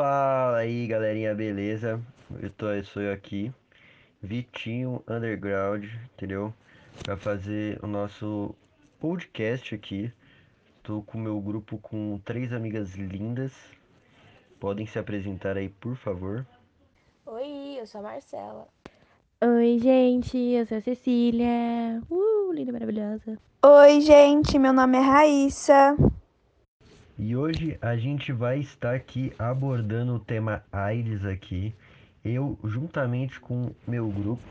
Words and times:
Fala 0.00 0.56
aí, 0.56 0.86
galerinha, 0.86 1.34
beleza? 1.34 2.00
Eu 2.40 2.48
tô, 2.48 2.70
eu 2.70 2.82
sou 2.82 3.02
eu 3.02 3.12
aqui, 3.12 3.52
Vitinho 4.22 5.04
Underground, 5.06 5.84
entendeu? 6.14 6.54
Pra 7.04 7.18
fazer 7.18 7.78
o 7.84 7.86
nosso 7.86 8.54
podcast 8.98 9.74
aqui. 9.74 10.10
Tô 10.82 11.02
com 11.02 11.18
o 11.18 11.20
meu 11.20 11.38
grupo 11.38 11.76
com 11.76 12.18
três 12.24 12.50
amigas 12.50 12.94
lindas. 12.94 13.52
Podem 14.58 14.86
se 14.86 14.98
apresentar 14.98 15.58
aí, 15.58 15.68
por 15.68 15.94
favor. 15.96 16.46
Oi, 17.26 17.76
eu 17.78 17.86
sou 17.86 18.00
a 18.00 18.04
Marcela. 18.04 18.68
Oi, 19.44 19.78
gente, 19.80 20.38
eu 20.38 20.64
sou 20.64 20.78
a 20.78 20.80
Cecília. 20.80 22.02
Uh, 22.08 22.50
linda, 22.54 22.72
maravilhosa. 22.72 23.36
Oi, 23.62 24.00
gente, 24.00 24.58
meu 24.58 24.72
nome 24.72 24.96
é 24.96 25.02
Raíssa. 25.02 25.94
E 27.22 27.36
hoje 27.36 27.76
a 27.82 27.98
gente 27.98 28.32
vai 28.32 28.60
estar 28.60 28.94
aqui 28.94 29.30
abordando 29.38 30.14
o 30.14 30.18
tema 30.18 30.64
AIDS 30.72 31.22
aqui. 31.22 31.74
Eu, 32.24 32.58
juntamente 32.64 33.38
com 33.38 33.72
meu 33.86 34.08
grupo, 34.08 34.42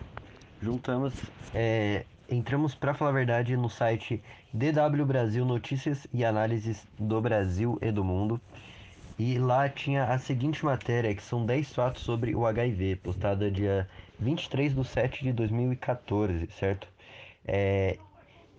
juntamos, 0.61 1.15
é, 1.51 2.05
entramos 2.29 2.75
para 2.75 2.93
falar 2.93 3.09
a 3.09 3.13
verdade 3.15 3.57
no 3.57 3.71
site 3.71 4.21
DW 4.53 5.03
Brasil 5.03 5.43
Notícias 5.43 6.05
e 6.13 6.23
Análises 6.23 6.87
do 6.99 7.19
Brasil 7.19 7.79
e 7.81 7.91
do 7.91 8.03
Mundo. 8.03 8.39
E 9.17 9.39
lá 9.39 9.67
tinha 9.67 10.03
a 10.03 10.19
seguinte 10.19 10.63
matéria, 10.63 11.15
que 11.15 11.23
são 11.23 11.43
10 11.43 11.73
fatos 11.73 12.03
sobre 12.03 12.35
o 12.35 12.45
HIV, 12.45 12.97
postada 12.97 13.49
dia 13.49 13.89
23 14.19 14.75
de 14.75 14.85
7 14.85 15.23
de 15.23 15.33
2014, 15.33 16.47
certo? 16.51 16.87
É, 17.47 17.97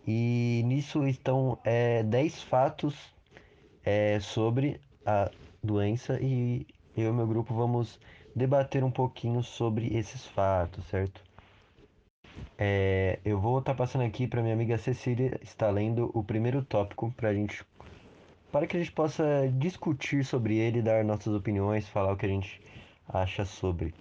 e 0.05 0.65
nisso 0.67 1.07
estão 1.07 1.57
é, 1.63 2.03
10 2.03 2.43
fatos 2.43 3.20
é, 3.85 4.21
sobre 4.21 4.81
a 5.05 5.31
doença 5.63 6.19
e 6.21 6.67
eu 6.97 7.11
e 7.11 7.13
meu 7.13 7.27
grupo 7.27 7.55
vamos 7.55 7.99
debater 8.35 8.85
um 8.85 8.91
pouquinho 8.91 9.43
sobre 9.43 9.97
esses 9.97 10.27
fatos, 10.27 10.85
certo? 10.87 11.23
É, 12.59 13.19
eu 13.25 13.41
vou 13.41 13.59
estar 13.59 13.75
passando 13.75 14.05
aqui 14.05 14.27
para 14.27 14.43
minha 14.43 14.55
amiga 14.55 14.79
Cecília 14.79 15.39
estar 15.43 15.71
lendo 15.71 16.11
o 16.15 16.23
primeiro 16.23 16.63
tópico 16.65 17.13
para 17.17 17.35
gente, 17.35 17.65
para 18.53 18.67
que 18.67 18.77
a 18.77 18.81
gente 18.81 18.93
possa 18.93 19.51
discutir 19.59 20.25
sobre 20.25 20.57
ele, 20.57 20.83
dar 20.83 21.05
nossas 21.05 21.35
opiniões, 21.35 21.89
falar 21.89 22.13
o 22.13 22.17
que 22.17 22.27
a 22.27 22.29
gente 22.29 22.61
acha 23.09 23.45
sobre. 23.45 23.95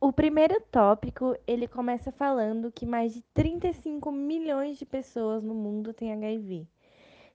O 0.00 0.12
primeiro 0.12 0.60
tópico, 0.70 1.36
ele 1.46 1.68
começa 1.68 2.10
falando 2.10 2.72
que 2.72 2.84
mais 2.84 3.14
de 3.14 3.22
35 3.32 4.10
milhões 4.10 4.76
de 4.76 4.84
pessoas 4.84 5.42
no 5.44 5.54
mundo 5.54 5.92
têm 5.92 6.12
HIV 6.12 6.66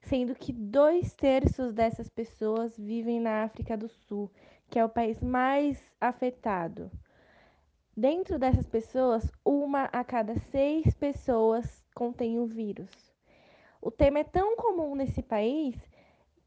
sendo 0.02 0.36
que 0.36 0.54
dois 0.54 1.14
terços 1.14 1.74
dessas 1.74 2.10
pessoas 2.10 2.78
vivem 2.78 3.20
na 3.20 3.44
África 3.44 3.76
do 3.76 3.90
Sul, 3.90 4.32
que 4.70 4.80
é 4.80 4.86
o 4.86 4.90
país 4.90 5.22
mais 5.22 5.82
afetado. 6.00 6.92
Dentro 7.96 8.38
dessas 8.38 8.68
pessoas, 8.68 9.32
uma 9.44 9.86
a 9.86 10.04
cada 10.04 10.38
seis 10.52 10.94
pessoas 10.94 11.84
contém 11.96 12.40
o 12.40 12.46
vírus. 12.46 12.92
O 13.82 13.90
tema 13.90 14.20
é 14.20 14.24
tão 14.24 14.56
comum 14.56 14.96
nesse 14.96 15.24
país 15.24 15.76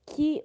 que 0.06 0.44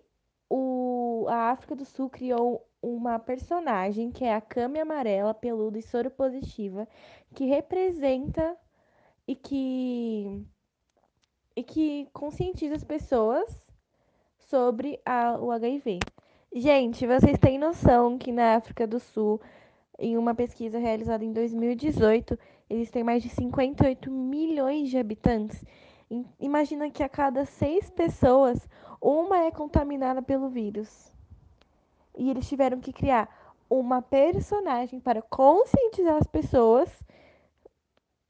o, 0.50 1.26
a 1.30 1.52
África 1.52 1.76
do 1.76 1.86
Sul 1.86 2.10
criou 2.10 2.68
uma 2.82 3.18
personagem 3.20 4.12
que 4.12 4.24
é 4.24 4.34
a 4.34 4.42
Came 4.42 4.80
Amarela, 4.80 5.34
peluda 5.34 5.78
e 5.78 5.82
soropositiva, 5.82 6.88
que 7.34 7.46
representa 7.46 8.56
e 9.28 9.36
que 9.36 10.46
e 11.56 11.64
que 11.64 12.08
conscientiza 12.12 12.76
as 12.76 12.84
pessoas 12.84 13.60
sobre 14.38 15.00
a, 15.06 15.38
o 15.40 15.52
HIV. 15.52 16.00
Gente, 16.54 17.08
vocês 17.08 17.38
têm 17.38 17.58
noção 17.58 18.18
que 18.18 18.32
na 18.32 18.56
África 18.56 18.86
do 18.86 19.00
Sul, 19.00 19.42
em 19.98 20.18
uma 20.18 20.36
pesquisa 20.36 20.78
realizada 20.78 21.24
em 21.24 21.32
2018, 21.32 22.38
eles 22.70 22.90
têm 22.90 23.04
mais 23.04 23.24
de 23.24 23.30
58 23.30 24.12
milhões 24.12 24.90
de 24.90 24.98
habitantes. 24.98 25.64
Imagina 26.40 26.90
que 26.90 27.04
a 27.04 27.10
cada 27.10 27.46
seis 27.46 27.90
pessoas, 27.90 28.68
uma 29.02 29.44
é 29.44 29.52
contaminada 29.52 30.22
pelo 30.22 30.50
vírus. 30.50 31.12
E 32.18 32.30
eles 32.30 32.48
tiveram 32.48 32.80
que 32.80 32.94
criar 32.94 33.30
uma 33.70 34.02
personagem 34.02 35.00
para 35.00 35.22
conscientizar 35.22 36.18
as 36.18 36.28
pessoas. 36.28 36.90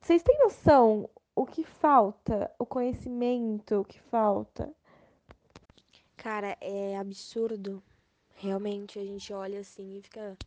Vocês 0.01 0.23
têm 0.23 0.39
noção 0.39 1.09
o 1.35 1.46
que 1.46 1.63
falta, 1.63 2.50
o 2.57 2.66
conhecimento, 2.66 3.85
que 3.88 4.00
falta. 4.00 4.73
Cara, 6.16 6.57
é 6.62 6.97
absurdo. 6.97 7.84
Realmente 8.35 8.97
a 8.97 9.03
gente 9.03 9.34
olha 9.34 9.59
assim 9.59 9.97
e 9.97 10.01
fica, 10.01 10.38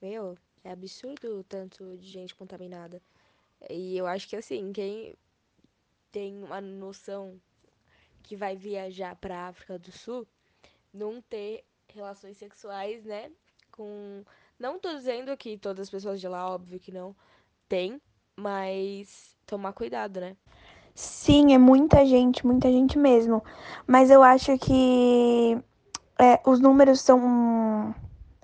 meu, 0.00 0.36
é 0.62 0.70
absurdo 0.70 1.38
o 1.40 1.44
tanto 1.44 1.96
de 1.96 2.06
gente 2.06 2.34
contaminada. 2.34 3.00
E 3.70 3.96
eu 3.96 4.06
acho 4.06 4.28
que 4.28 4.36
assim, 4.36 4.72
quem 4.72 5.14
tem 6.12 6.42
uma 6.42 6.60
noção 6.60 7.40
que 8.22 8.36
vai 8.36 8.56
viajar 8.56 9.16
para 9.16 9.48
África 9.48 9.78
do 9.78 9.90
Sul, 9.90 10.26
não 10.92 11.20
ter 11.22 11.64
relações 11.88 12.36
sexuais, 12.36 13.04
né, 13.04 13.30
com 13.70 14.24
não 14.58 14.78
tô 14.78 14.92
dizendo 14.94 15.36
que 15.36 15.56
todas 15.58 15.86
as 15.86 15.90
pessoas 15.90 16.20
de 16.20 16.26
lá, 16.26 16.50
óbvio 16.50 16.80
que 16.80 16.90
não 16.90 17.14
tem, 17.68 18.00
mas 18.36 19.36
tomar 19.46 19.72
cuidado, 19.72 20.20
né? 20.20 20.36
Sim, 20.94 21.52
é 21.54 21.58
muita 21.58 22.04
gente, 22.06 22.46
muita 22.46 22.70
gente 22.70 22.98
mesmo. 22.98 23.42
Mas 23.86 24.10
eu 24.10 24.22
acho 24.22 24.56
que 24.58 25.58
é, 26.18 26.40
os 26.46 26.60
números 26.60 27.00
são. 27.00 27.94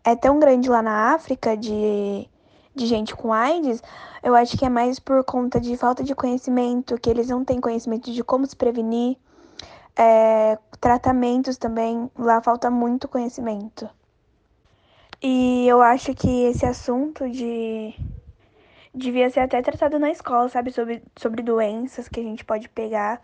É 0.04 0.16
tão 0.16 0.38
grande 0.38 0.68
lá 0.68 0.82
na 0.82 1.14
África 1.14 1.56
de, 1.56 2.28
de 2.74 2.86
gente 2.86 3.14
com 3.14 3.32
AIDS. 3.32 3.82
Eu 4.22 4.34
acho 4.34 4.58
que 4.58 4.64
é 4.64 4.68
mais 4.68 4.98
por 4.98 5.24
conta 5.24 5.60
de 5.60 5.76
falta 5.76 6.02
de 6.04 6.14
conhecimento, 6.14 6.98
que 7.00 7.08
eles 7.08 7.28
não 7.28 7.44
têm 7.44 7.60
conhecimento 7.60 8.12
de 8.12 8.22
como 8.24 8.46
se 8.46 8.56
prevenir. 8.56 9.16
É, 9.96 10.58
tratamentos 10.80 11.56
também, 11.56 12.10
lá 12.18 12.40
falta 12.42 12.70
muito 12.70 13.08
conhecimento. 13.08 13.88
E 15.22 15.66
eu 15.68 15.80
acho 15.80 16.14
que 16.14 16.44
esse 16.44 16.66
assunto 16.66 17.30
de 17.30 17.94
devia 18.94 19.30
ser 19.30 19.40
até 19.40 19.60
tratado 19.62 19.98
na 19.98 20.10
escola, 20.10 20.48
sabe? 20.48 20.70
Sobre, 20.72 21.02
sobre 21.16 21.42
doenças 21.42 22.08
que 22.08 22.20
a 22.20 22.22
gente 22.22 22.44
pode 22.44 22.68
pegar 22.68 23.20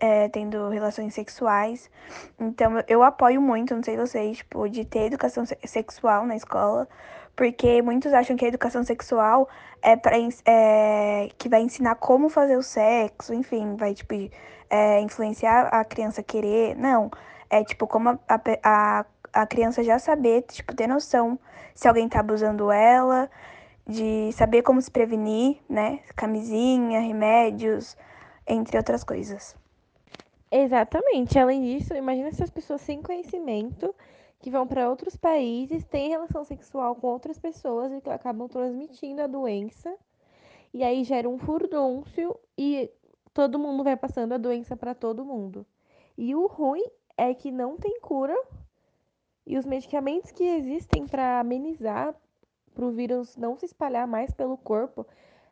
é, 0.00 0.28
tendo 0.28 0.68
relações 0.68 1.14
sexuais. 1.14 1.90
Então, 2.38 2.82
eu 2.88 3.02
apoio 3.02 3.40
muito, 3.40 3.74
não 3.74 3.82
sei 3.82 3.96
vocês, 3.96 4.38
tipo, 4.38 4.68
de 4.68 4.84
ter 4.84 5.06
educação 5.06 5.44
sexual 5.64 6.26
na 6.26 6.34
escola, 6.36 6.88
porque 7.36 7.82
muitos 7.82 8.12
acham 8.12 8.36
que 8.36 8.44
a 8.44 8.48
educação 8.48 8.82
sexual 8.82 9.48
é, 9.82 9.96
pra, 9.96 10.12
é 10.46 11.28
que 11.38 11.48
vai 11.48 11.60
ensinar 11.60 11.96
como 11.96 12.28
fazer 12.28 12.56
o 12.56 12.62
sexo, 12.62 13.34
enfim, 13.34 13.76
vai, 13.76 13.94
tipo, 13.94 14.14
é, 14.70 15.00
influenciar 15.00 15.68
a 15.68 15.84
criança 15.84 16.22
querer. 16.22 16.74
Não, 16.76 17.10
é, 17.50 17.62
tipo, 17.62 17.86
como 17.86 18.08
a, 18.08 18.20
a, 18.64 19.04
a 19.32 19.46
criança 19.46 19.82
já 19.84 19.98
saber, 19.98 20.42
tipo, 20.42 20.74
ter 20.74 20.86
noção 20.86 21.38
se 21.74 21.88
alguém 21.88 22.08
tá 22.08 22.20
abusando 22.20 22.70
ela, 22.70 23.30
de 23.86 24.32
saber 24.32 24.62
como 24.62 24.80
se 24.80 24.90
prevenir, 24.90 25.58
né? 25.68 26.00
Camisinha, 26.16 27.00
remédios, 27.00 27.96
entre 28.46 28.76
outras 28.76 29.04
coisas. 29.04 29.56
Exatamente. 30.50 31.38
Além 31.38 31.62
disso, 31.62 31.94
imagina 31.94 32.28
essas 32.28 32.50
pessoas 32.50 32.80
sem 32.80 33.02
conhecimento 33.02 33.94
que 34.40 34.50
vão 34.50 34.66
para 34.66 34.88
outros 34.88 35.16
países, 35.16 35.84
têm 35.84 36.08
relação 36.08 36.44
sexual 36.44 36.96
com 36.96 37.08
outras 37.08 37.38
pessoas 37.38 37.92
e 37.92 38.10
acabam 38.10 38.48
transmitindo 38.48 39.20
a 39.22 39.26
doença. 39.26 39.94
E 40.72 40.82
aí 40.82 41.04
gera 41.04 41.28
um 41.28 41.38
furdúncio 41.38 42.38
e 42.56 42.90
todo 43.34 43.58
mundo 43.58 43.84
vai 43.84 43.96
passando 43.96 44.32
a 44.32 44.38
doença 44.38 44.76
para 44.76 44.94
todo 44.94 45.24
mundo. 45.24 45.66
E 46.16 46.34
o 46.34 46.46
ruim 46.46 46.84
é 47.18 47.34
que 47.34 47.50
não 47.50 47.76
tem 47.76 48.00
cura 48.00 48.36
e 49.46 49.58
os 49.58 49.66
medicamentos 49.66 50.30
que 50.30 50.44
existem 50.44 51.06
para 51.06 51.40
amenizar 51.40 52.14
para 52.74 52.84
o 52.84 52.90
vírus 52.90 53.36
não 53.36 53.56
se 53.56 53.66
espalhar 53.66 54.06
mais 54.06 54.32
pelo 54.32 54.56
corpo 54.56 55.06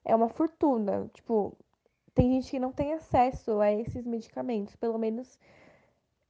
é 0.04 0.14
uma 0.14 0.28
fortuna. 0.28 1.10
Tipo, 1.12 1.56
tem 2.14 2.32
gente 2.32 2.50
que 2.50 2.58
não 2.58 2.72
tem 2.72 2.94
acesso 2.94 3.60
a 3.60 3.72
esses 3.72 4.04
medicamentos. 4.04 4.74
Pelo 4.76 4.98
menos 4.98 5.38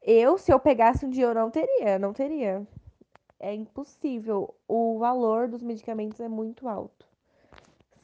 eu, 0.02 0.38
se 0.38 0.52
eu 0.52 0.58
pegasse 0.58 1.06
um 1.06 1.10
dia, 1.10 1.26
eu 1.26 1.34
não 1.34 1.50
teria, 1.50 1.98
não 1.98 2.12
teria. 2.12 2.66
É 3.38 3.54
impossível. 3.54 4.54
O 4.66 4.98
valor 4.98 5.48
dos 5.48 5.62
medicamentos 5.62 6.20
é 6.20 6.28
muito 6.28 6.68
alto. 6.68 7.06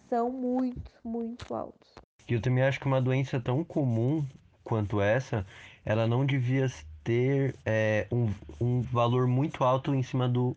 São 0.09 0.31
muito, 0.31 0.93
muito 1.03 1.55
altos. 1.55 1.95
E 2.29 2.35
eu 2.35 2.41
também 2.41 2.63
acho 2.63 2.79
que 2.79 2.87
uma 2.87 3.03
doença 3.03 3.41
tão 3.41 3.65
comum 3.65 4.25
quanto 4.63 5.01
essa, 5.01 5.47
ela 5.85 6.07
não 6.07 6.25
devia 6.25 6.67
ter 7.03 7.55
é, 7.67 8.07
um, 8.11 8.33
um 8.61 8.81
valor 8.81 9.27
muito 9.27 9.63
alto 9.63 9.95
em 9.95 10.03
cima 10.03 10.29
do 10.29 10.57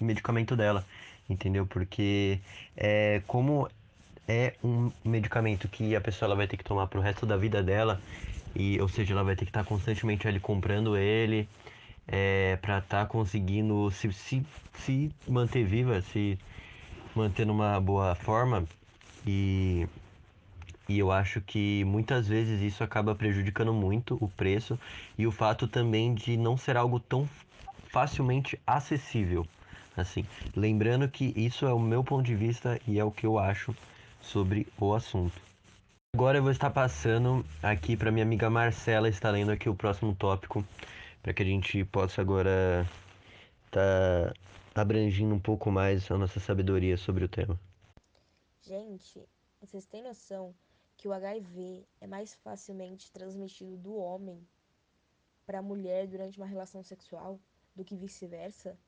medicamento 0.00 0.56
dela 0.56 0.84
entendeu? 1.28 1.66
Porque 1.66 2.40
é, 2.76 3.22
como 3.26 3.68
é 4.26 4.54
um 4.62 4.90
medicamento 5.04 5.68
que 5.68 5.94
a 5.94 6.00
pessoa 6.00 6.28
ela 6.28 6.36
vai 6.36 6.46
ter 6.46 6.56
que 6.56 6.64
tomar 6.64 6.86
pro 6.86 7.00
resto 7.00 7.26
da 7.26 7.36
vida 7.36 7.62
dela, 7.62 8.00
e 8.54 8.80
ou 8.80 8.88
seja, 8.88 9.12
ela 9.12 9.24
vai 9.24 9.36
ter 9.36 9.44
que 9.44 9.50
estar 9.50 9.64
constantemente 9.64 10.26
ali 10.28 10.40
comprando 10.40 10.96
ele, 10.96 11.48
é, 12.06 12.56
para 12.56 12.78
estar 12.78 13.04
tá 13.04 13.06
conseguindo 13.06 13.90
se, 13.90 14.12
se, 14.12 14.44
se 14.74 15.12
manter 15.28 15.64
viva, 15.64 16.00
se 16.00 16.38
manter 17.14 17.46
numa 17.46 17.80
boa 17.80 18.14
forma. 18.14 18.64
E, 19.26 19.86
e 20.88 20.98
eu 20.98 21.10
acho 21.10 21.40
que 21.40 21.84
muitas 21.84 22.28
vezes 22.28 22.60
isso 22.60 22.84
acaba 22.84 23.14
prejudicando 23.14 23.72
muito 23.72 24.18
o 24.20 24.28
preço 24.28 24.78
e 25.16 25.26
o 25.26 25.32
fato 25.32 25.66
também 25.66 26.14
de 26.14 26.36
não 26.36 26.56
ser 26.56 26.76
algo 26.76 27.00
tão 27.00 27.28
facilmente 27.88 28.58
acessível. 28.66 29.46
Assim, 29.96 30.24
lembrando 30.56 31.08
que 31.08 31.32
isso 31.36 31.66
é 31.66 31.72
o 31.72 31.78
meu 31.78 32.02
ponto 32.02 32.24
de 32.24 32.34
vista 32.34 32.80
e 32.86 32.98
é 32.98 33.04
o 33.04 33.12
que 33.12 33.26
eu 33.26 33.38
acho 33.38 33.74
sobre 34.20 34.66
o 34.78 34.92
assunto. 34.92 35.40
Agora 36.14 36.38
eu 36.38 36.42
vou 36.42 36.52
estar 36.52 36.70
passando 36.70 37.44
aqui 37.62 37.96
para 37.96 38.10
minha 38.10 38.24
amiga 38.24 38.48
Marcela 38.48 39.08
estar 39.08 39.30
lendo 39.30 39.50
aqui 39.50 39.68
o 39.68 39.74
próximo 39.74 40.14
tópico, 40.14 40.64
para 41.22 41.32
que 41.32 41.42
a 41.42 41.46
gente 41.46 41.84
possa 41.84 42.20
agora 42.20 42.88
estar 43.66 44.32
tá 44.72 44.82
abrangindo 44.82 45.34
um 45.34 45.40
pouco 45.40 45.70
mais 45.70 46.10
a 46.10 46.18
nossa 46.18 46.38
sabedoria 46.40 46.96
sobre 46.96 47.24
o 47.24 47.28
tema. 47.28 47.58
Gente, 48.62 49.28
vocês 49.60 49.86
têm 49.86 50.02
noção 50.02 50.54
que 50.96 51.08
o 51.08 51.12
HIV 51.12 51.84
é 52.00 52.06
mais 52.06 52.34
facilmente 52.34 53.12
transmitido 53.12 53.76
do 53.76 53.96
homem 53.96 54.46
para 55.44 55.58
a 55.58 55.62
mulher 55.62 56.06
durante 56.06 56.38
uma 56.38 56.46
relação 56.46 56.82
sexual 56.82 57.38
do 57.74 57.84
que 57.84 57.96
vice-versa? 57.96 58.78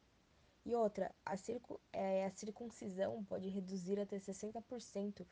E 0.67 0.75
outra, 0.75 1.15
a, 1.25 1.37
circu 1.37 1.81
é, 1.93 2.27
a 2.27 2.31
circuncisão 2.31 3.23
pode 3.23 3.49
reduzir 3.49 4.01
até 4.01 4.19
60% 4.19 5.25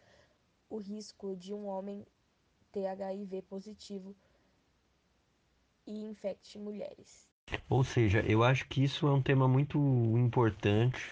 o 0.71 0.79
risco 0.79 1.35
de 1.35 1.53
um 1.53 1.67
homem 1.67 2.07
ter 2.71 2.87
HIV 2.87 3.43
positivo 3.43 4.15
e 5.85 6.05
infecte 6.05 6.57
mulheres. 6.57 7.29
Ou 7.69 7.83
seja, 7.83 8.21
eu 8.21 8.45
acho 8.45 8.69
que 8.69 8.85
isso 8.85 9.09
é 9.09 9.13
um 9.13 9.21
tema 9.21 9.49
muito 9.49 9.77
importante 10.17 11.11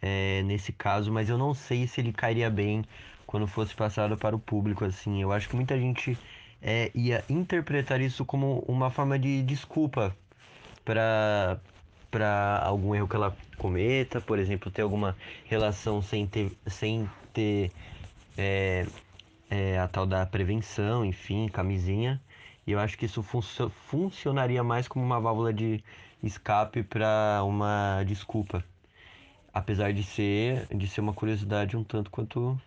é, 0.00 0.44
nesse 0.44 0.72
caso, 0.72 1.10
mas 1.12 1.28
eu 1.28 1.36
não 1.36 1.52
sei 1.52 1.88
se 1.88 2.00
ele 2.00 2.12
cairia 2.12 2.48
bem 2.48 2.84
quando 3.26 3.48
fosse 3.48 3.74
passado 3.74 4.16
para 4.16 4.36
o 4.36 4.38
público. 4.38 4.84
Assim, 4.84 5.20
eu 5.20 5.32
acho 5.32 5.48
que 5.48 5.56
muita 5.56 5.76
gente 5.76 6.16
é, 6.62 6.92
ia 6.94 7.24
interpretar 7.28 8.00
isso 8.00 8.24
como 8.24 8.60
uma 8.68 8.92
forma 8.92 9.18
de 9.18 9.42
desculpa 9.42 10.16
para 10.84 11.60
para 12.10 12.60
algum 12.64 12.94
erro 12.94 13.08
que 13.08 13.16
ela 13.16 13.36
cometa, 13.56 14.20
por 14.20 14.38
exemplo, 14.38 14.70
ter 14.70 14.82
alguma 14.82 15.16
relação 15.44 16.02
sem 16.02 16.26
ter, 16.26 16.52
sem 16.66 17.08
ter 17.32 17.70
é, 18.36 18.86
é, 19.50 19.78
a 19.78 19.86
tal 19.86 20.06
da 20.06 20.24
prevenção, 20.26 21.04
enfim, 21.04 21.48
camisinha. 21.48 22.20
E 22.66 22.72
eu 22.72 22.80
acho 22.80 22.96
que 22.96 23.06
isso 23.06 23.22
fun 23.22 23.42
funcionaria 23.88 24.62
mais 24.62 24.88
como 24.88 25.04
uma 25.04 25.20
válvula 25.20 25.52
de 25.52 25.82
escape 26.22 26.82
para 26.82 27.42
uma 27.44 28.02
desculpa. 28.06 28.64
Apesar 29.52 29.92
de 29.92 30.04
ser, 30.04 30.66
de 30.68 30.86
ser 30.86 31.00
uma 31.00 31.12
curiosidade 31.12 31.76
um 31.76 31.82
tanto 31.82 32.10
quanto, 32.10 32.60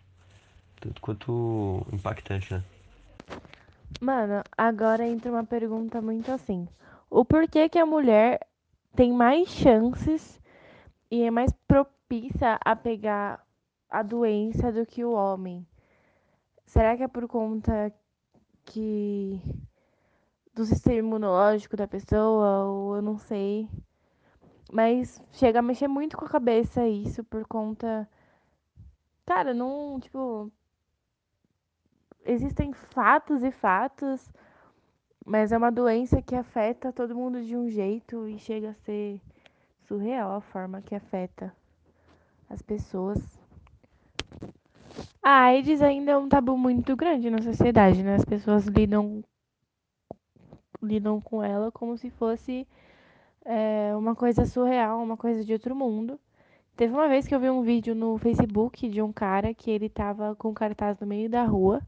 tanto 0.79 1.01
quanto 1.01 1.85
impactante, 1.91 2.53
né? 2.53 2.63
Mano, 4.01 4.43
agora 4.57 5.07
entra 5.07 5.31
uma 5.31 5.45
pergunta 5.45 6.01
muito 6.01 6.31
assim. 6.31 6.67
O 7.09 7.23
porquê 7.23 7.69
que 7.69 7.79
a 7.79 7.85
mulher 7.85 8.39
tem 8.95 9.11
mais 9.11 9.49
chances 9.49 10.41
e 11.11 11.23
é 11.23 11.31
mais 11.31 11.51
propícia 11.67 12.59
a 12.63 12.75
pegar 12.75 13.45
a 13.89 14.01
doença 14.03 14.71
do 14.71 14.85
que 14.85 15.03
o 15.03 15.11
homem. 15.13 15.65
Será 16.65 16.95
que 16.97 17.03
é 17.03 17.07
por 17.07 17.27
conta 17.27 17.93
que 18.65 19.41
do 20.53 20.65
sistema 20.65 20.99
imunológico 20.99 21.75
da 21.75 21.87
pessoa 21.87 22.65
ou 22.65 22.95
eu 22.95 23.01
não 23.01 23.17
sei. 23.17 23.67
Mas 24.71 25.21
chega 25.31 25.59
a 25.59 25.61
mexer 25.61 25.87
muito 25.87 26.17
com 26.17 26.25
a 26.25 26.29
cabeça 26.29 26.87
isso 26.87 27.23
por 27.23 27.45
conta 27.47 28.07
Cara, 29.25 29.53
não, 29.53 29.99
tipo, 30.01 30.51
existem 32.25 32.73
fatos 32.73 33.41
e 33.43 33.51
fatos, 33.51 34.33
mas 35.25 35.51
é 35.51 35.57
uma 35.57 35.71
doença 35.71 36.21
que 36.21 36.35
afeta 36.35 36.91
todo 36.91 37.15
mundo 37.15 37.43
de 37.43 37.55
um 37.55 37.69
jeito 37.69 38.27
e 38.27 38.37
chega 38.37 38.71
a 38.71 38.73
ser 38.85 39.21
surreal 39.87 40.31
a 40.31 40.41
forma 40.41 40.81
que 40.81 40.95
afeta 40.95 41.53
as 42.49 42.61
pessoas. 42.61 43.19
A 45.21 45.45
AIDS 45.45 45.81
ainda 45.81 46.11
é 46.11 46.17
um 46.17 46.27
tabu 46.27 46.57
muito 46.57 46.95
grande 46.95 47.29
na 47.29 47.41
sociedade, 47.41 48.03
né? 48.03 48.15
As 48.15 48.25
pessoas 48.25 48.65
lidam 48.65 49.23
lidam 50.81 51.21
com 51.21 51.41
ela 51.41 51.71
como 51.71 51.97
se 51.97 52.09
fosse 52.09 52.67
é, 53.45 53.95
uma 53.95 54.15
coisa 54.15 54.45
surreal, 54.45 55.01
uma 55.01 55.15
coisa 55.15 55.43
de 55.43 55.53
outro 55.53 55.73
mundo. 55.73 56.19
Teve 56.75 56.93
uma 56.93 57.07
vez 57.07 57.27
que 57.27 57.33
eu 57.33 57.39
vi 57.39 57.49
um 57.49 57.61
vídeo 57.61 57.95
no 57.95 58.17
Facebook 58.17 58.89
de 58.89 59.01
um 59.01 59.13
cara 59.13 59.53
que 59.53 59.71
ele 59.71 59.87
tava 59.87 60.35
com 60.35 60.49
um 60.49 60.53
cartaz 60.53 60.99
no 60.99 61.07
meio 61.07 61.29
da 61.29 61.43
rua. 61.45 61.81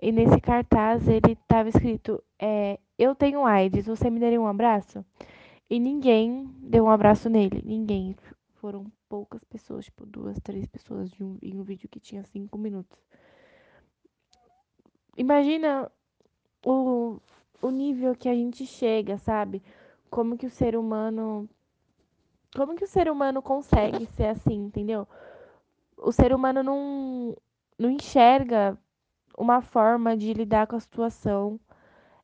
E 0.00 0.10
nesse 0.10 0.40
cartaz 0.40 1.06
ele 1.08 1.36
tava 1.46 1.68
escrito: 1.68 2.22
é, 2.38 2.78
Eu 2.98 3.14
tenho 3.14 3.44
AIDS, 3.44 3.86
você 3.86 4.10
me 4.10 4.20
daria 4.20 4.40
um 4.40 4.46
abraço? 4.46 5.04
E 5.68 5.80
ninguém 5.80 6.48
deu 6.58 6.84
um 6.84 6.90
abraço 6.90 7.28
nele. 7.28 7.62
Ninguém. 7.64 8.14
Foram 8.54 8.86
poucas 9.08 9.42
pessoas, 9.44 9.84
tipo 9.84 10.06
duas, 10.06 10.38
três 10.40 10.66
pessoas 10.66 11.10
um, 11.20 11.38
em 11.42 11.58
um 11.58 11.62
vídeo 11.62 11.88
que 11.88 12.00
tinha 12.00 12.22
cinco 12.24 12.56
minutos. 12.56 12.98
Imagina 15.16 15.90
o, 16.64 17.18
o 17.62 17.70
nível 17.70 18.14
que 18.14 18.28
a 18.28 18.34
gente 18.34 18.66
chega, 18.66 19.18
sabe? 19.18 19.62
Como 20.10 20.36
que 20.36 20.46
o 20.46 20.50
ser 20.50 20.76
humano. 20.76 21.48
Como 22.54 22.74
que 22.74 22.84
o 22.84 22.88
ser 22.88 23.10
humano 23.10 23.42
consegue 23.42 24.06
ser 24.16 24.26
assim, 24.26 24.66
entendeu? 24.66 25.06
O 25.96 26.12
ser 26.12 26.34
humano 26.34 26.62
não, 26.62 27.36
não 27.78 27.90
enxerga 27.90 28.78
uma 29.36 29.60
forma 29.60 30.16
de 30.16 30.32
lidar 30.32 30.66
com 30.66 30.76
a 30.76 30.80
situação. 30.80 31.60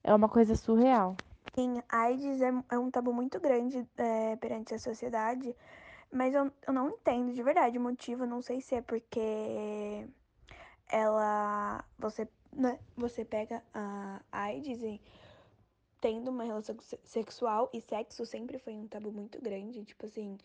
É 0.05 0.15
uma 0.15 0.29
coisa 0.29 0.57
surreal. 0.57 1.17
Sim, 1.55 1.83
AIDS 1.89 2.41
é, 2.41 2.51
é 2.71 2.79
um 2.79 2.91
tabu 2.91 3.13
muito 3.13 3.39
grande 3.39 3.87
é, 3.97 4.37
perante 4.37 4.75
a 4.75 4.79
sociedade, 4.79 5.55
mas 6.11 6.35
eu, 6.35 6.51
eu 6.67 6.73
não 6.73 6.91
entendo 6.91 7.33
de 7.33 7.43
verdade 7.43 7.79
o 7.79 7.81
motivo. 7.81 8.27
Não 8.27 8.41
sei 8.41 8.61
se 8.61 8.75
é 8.75 8.81
porque 8.83 10.07
ela. 10.89 11.85
Você, 11.99 12.27
né, 12.53 12.79
você 12.97 13.25
pega 13.25 13.63
a 13.75 14.21
AIDS 14.31 14.83
e 14.83 15.01
tendo 16.01 16.31
uma 16.31 16.43
relação 16.43 16.75
sexual 17.05 17.71
e 17.73 17.81
sexo 17.81 18.27
sempre 18.27 18.59
foi 18.59 18.73
um 18.75 18.89
tabu 18.89 19.13
muito 19.13 19.41
grande. 19.41 19.85
Tipo 19.85 20.07
assim, 20.07 20.37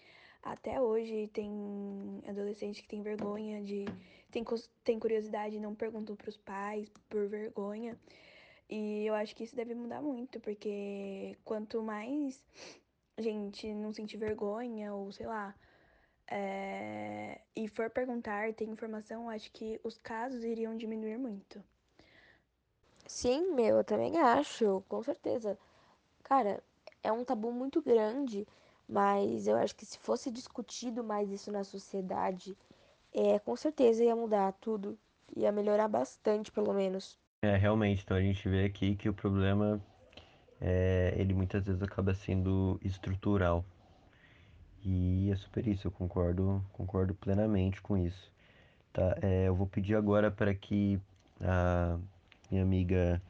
até 0.44 0.80
hoje 0.80 1.30
tem 1.34 2.22
adolescente 2.28 2.82
que 2.82 2.88
tem 2.88 3.02
vergonha 3.02 3.64
de. 3.64 3.86
tem, 4.30 4.44
tem 4.84 5.00
curiosidade 5.00 5.56
e 5.56 5.60
não 5.60 5.74
perguntam 5.74 6.16
pros 6.16 6.38
pais 6.38 6.90
por 7.10 7.28
vergonha. 7.28 7.98
E 8.70 9.06
eu 9.06 9.14
acho 9.14 9.36
que 9.36 9.44
isso 9.44 9.56
deve 9.56 9.74
mudar 9.74 10.02
muito, 10.02 10.40
porque 10.40 11.38
quanto 11.46 11.82
mais 11.82 12.44
gente 13.18 13.74
não 13.74 13.92
sentir 13.94 14.18
vergonha 14.18 14.94
ou 14.94 15.12
sei 15.12 15.26
lá. 15.26 15.56
É, 16.30 17.40
e 17.56 17.68
for 17.70 17.90
perguntar, 17.90 18.54
ter 18.54 18.66
informação, 18.66 19.30
acho 19.30 19.50
que 19.52 19.80
os 19.84 19.98
casos 19.98 20.44
iriam 20.44 20.76
diminuir 20.76 21.18
muito. 21.18 21.64
Sim, 23.08 23.54
meu, 23.54 23.78
eu 23.78 23.84
também 23.84 24.18
acho, 24.18 24.84
com 24.90 25.02
certeza. 25.02 25.58
Cara, 26.24 26.62
é 27.02 27.12
um 27.12 27.24
tabu 27.24 27.52
muito 27.52 27.82
grande, 27.82 28.46
mas 28.88 29.48
eu 29.48 29.56
acho 29.56 29.76
que 29.76 29.86
se 29.86 29.98
fosse 29.98 30.30
discutido 30.30 31.04
mais 31.04 31.32
isso 31.32 31.50
na 31.52 31.64
sociedade, 31.64 32.58
é, 33.14 33.40
com 33.40 33.56
certeza 33.56 34.04
ia 34.04 34.16
mudar 34.16 34.52
tudo. 34.54 34.98
Ia 35.36 35.52
melhorar 35.52 35.88
bastante, 35.88 36.52
pelo 36.52 36.74
menos. 36.74 37.18
É, 37.44 37.56
realmente, 37.56 38.04
então 38.04 38.18
a 38.18 38.22
gente 38.22 38.50
vê 38.50 38.66
aqui 38.66 38.96
que 38.96 39.08
o 39.08 39.14
problema 39.14 39.80
é, 40.60 41.14
ele 41.18 41.34
muitas 41.36 41.64
vezes 41.66 41.82
acaba 41.84 42.14
sendo 42.14 42.80
estrutural. 42.84 43.64
E 44.84 45.30
é 45.32 45.36
super 45.36 45.68
isso, 45.68 45.88
eu 45.88 45.92
concordo, 45.92 46.64
concordo 46.74 47.14
plenamente 47.14 47.82
com 47.82 47.98
isso. 47.98 48.32
Tá, 48.92 49.18
é, 49.22 49.48
eu 49.48 49.56
vou 49.56 49.68
pedir 49.68 49.96
agora 49.96 50.32
para 50.32 50.54
que 50.56 51.00
a 51.40 52.00
minha 52.50 52.64
amiga 52.64 53.22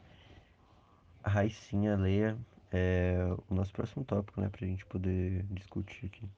Raicinha 1.22 1.98
leia 1.98 2.38
é, 2.72 3.18
o 3.50 3.54
nosso 3.54 3.74
próximo 3.74 4.06
tópico, 4.06 4.40
né, 4.40 4.50
pra 4.50 4.66
gente 4.66 4.86
poder 4.86 5.44
discutir 5.50 6.06
aqui. 6.06 6.30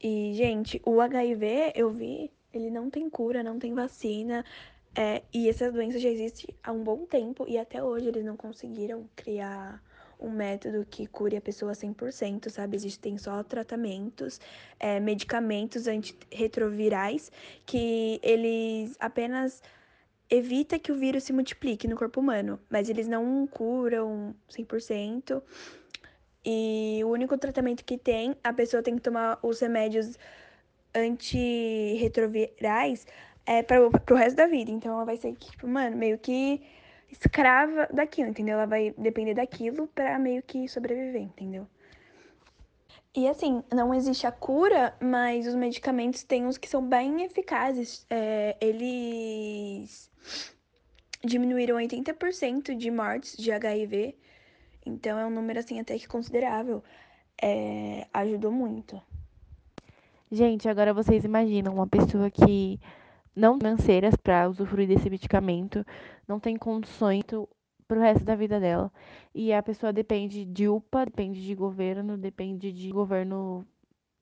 E, 0.00 0.32
gente, 0.34 0.80
o 0.86 1.00
HIV, 1.00 1.72
eu 1.74 1.90
vi, 1.90 2.30
ele 2.52 2.70
não 2.70 2.88
tem 2.88 3.10
cura, 3.10 3.42
não 3.42 3.58
tem 3.58 3.74
vacina. 3.74 4.44
É, 4.94 5.22
e 5.32 5.48
essa 5.48 5.70
doença 5.70 5.98
já 5.98 6.08
existe 6.08 6.54
há 6.62 6.72
um 6.72 6.82
bom 6.82 7.06
tempo 7.06 7.44
e 7.48 7.58
até 7.58 7.82
hoje 7.82 8.08
eles 8.08 8.24
não 8.24 8.36
conseguiram 8.36 9.08
criar 9.14 9.82
um 10.18 10.30
método 10.30 10.84
que 10.84 11.06
cure 11.06 11.36
a 11.36 11.40
pessoa 11.40 11.72
100%, 11.72 12.50
sabe? 12.50 12.76
Existem 12.76 13.16
só 13.16 13.42
tratamentos, 13.44 14.40
é, 14.80 14.98
medicamentos 14.98 15.86
antirretrovirais 15.86 17.30
que 17.64 18.18
eles 18.22 18.96
apenas 18.98 19.62
evita 20.28 20.78
que 20.78 20.92
o 20.92 20.96
vírus 20.96 21.24
se 21.24 21.32
multiplique 21.32 21.88
no 21.88 21.96
corpo 21.96 22.20
humano, 22.20 22.60
mas 22.68 22.88
eles 22.88 23.08
não 23.08 23.46
curam 23.46 24.34
100%. 24.50 25.42
E 26.44 27.00
o 27.04 27.08
único 27.08 27.38
tratamento 27.38 27.84
que 27.84 27.96
tem, 27.96 28.34
a 28.42 28.52
pessoa 28.52 28.82
tem 28.82 28.96
que 28.96 29.02
tomar 29.02 29.38
os 29.42 29.60
remédios 29.60 30.18
antirretrovirais 30.94 33.06
é 33.48 33.62
para 33.62 33.88
pro 33.90 34.14
resto 34.14 34.36
da 34.36 34.46
vida. 34.46 34.70
Então 34.70 34.92
ela 34.92 35.06
vai 35.06 35.16
ser, 35.16 35.34
tipo, 35.34 35.66
mano, 35.66 35.96
meio 35.96 36.18
que 36.18 36.62
escrava 37.10 37.88
daquilo, 37.90 38.28
entendeu? 38.28 38.54
Ela 38.54 38.66
vai 38.66 38.94
depender 38.98 39.32
daquilo 39.32 39.88
para 39.88 40.18
meio 40.18 40.42
que 40.42 40.68
sobreviver, 40.68 41.22
entendeu? 41.22 41.66
E 43.16 43.26
assim, 43.26 43.64
não 43.72 43.94
existe 43.94 44.26
a 44.26 44.30
cura, 44.30 44.94
mas 45.00 45.46
os 45.46 45.54
medicamentos 45.54 46.22
têm 46.22 46.44
uns 46.44 46.58
que 46.58 46.68
são 46.68 46.86
bem 46.86 47.24
eficazes. 47.24 48.06
É, 48.10 48.54
eles 48.60 50.10
diminuíram 51.24 51.76
80% 51.76 52.76
de 52.76 52.90
mortes 52.90 53.34
de 53.36 53.50
HIV. 53.50 54.14
Então 54.84 55.18
é 55.18 55.24
um 55.24 55.30
número 55.30 55.58
assim 55.58 55.80
até 55.80 55.98
que 55.98 56.06
considerável. 56.06 56.84
É, 57.40 58.06
ajudou 58.12 58.52
muito. 58.52 59.00
Gente, 60.30 60.68
agora 60.68 60.92
vocês 60.92 61.24
imaginam 61.24 61.72
uma 61.74 61.86
pessoa 61.86 62.30
que 62.30 62.78
não 63.34 63.58
financeiras 63.58 64.14
para 64.16 64.48
usufruir 64.48 64.88
desse 64.88 65.08
medicamento, 65.10 65.84
não 66.26 66.40
tem 66.40 66.56
condições 66.56 67.24
pro 67.86 68.00
resto 68.00 68.24
da 68.24 68.34
vida 68.34 68.60
dela. 68.60 68.92
E 69.34 69.52
a 69.52 69.62
pessoa 69.62 69.92
depende 69.92 70.44
de 70.44 70.68
UPA, 70.68 71.06
depende 71.06 71.44
de 71.44 71.54
governo, 71.54 72.16
depende 72.18 72.72
de 72.72 72.90
governo 72.90 73.66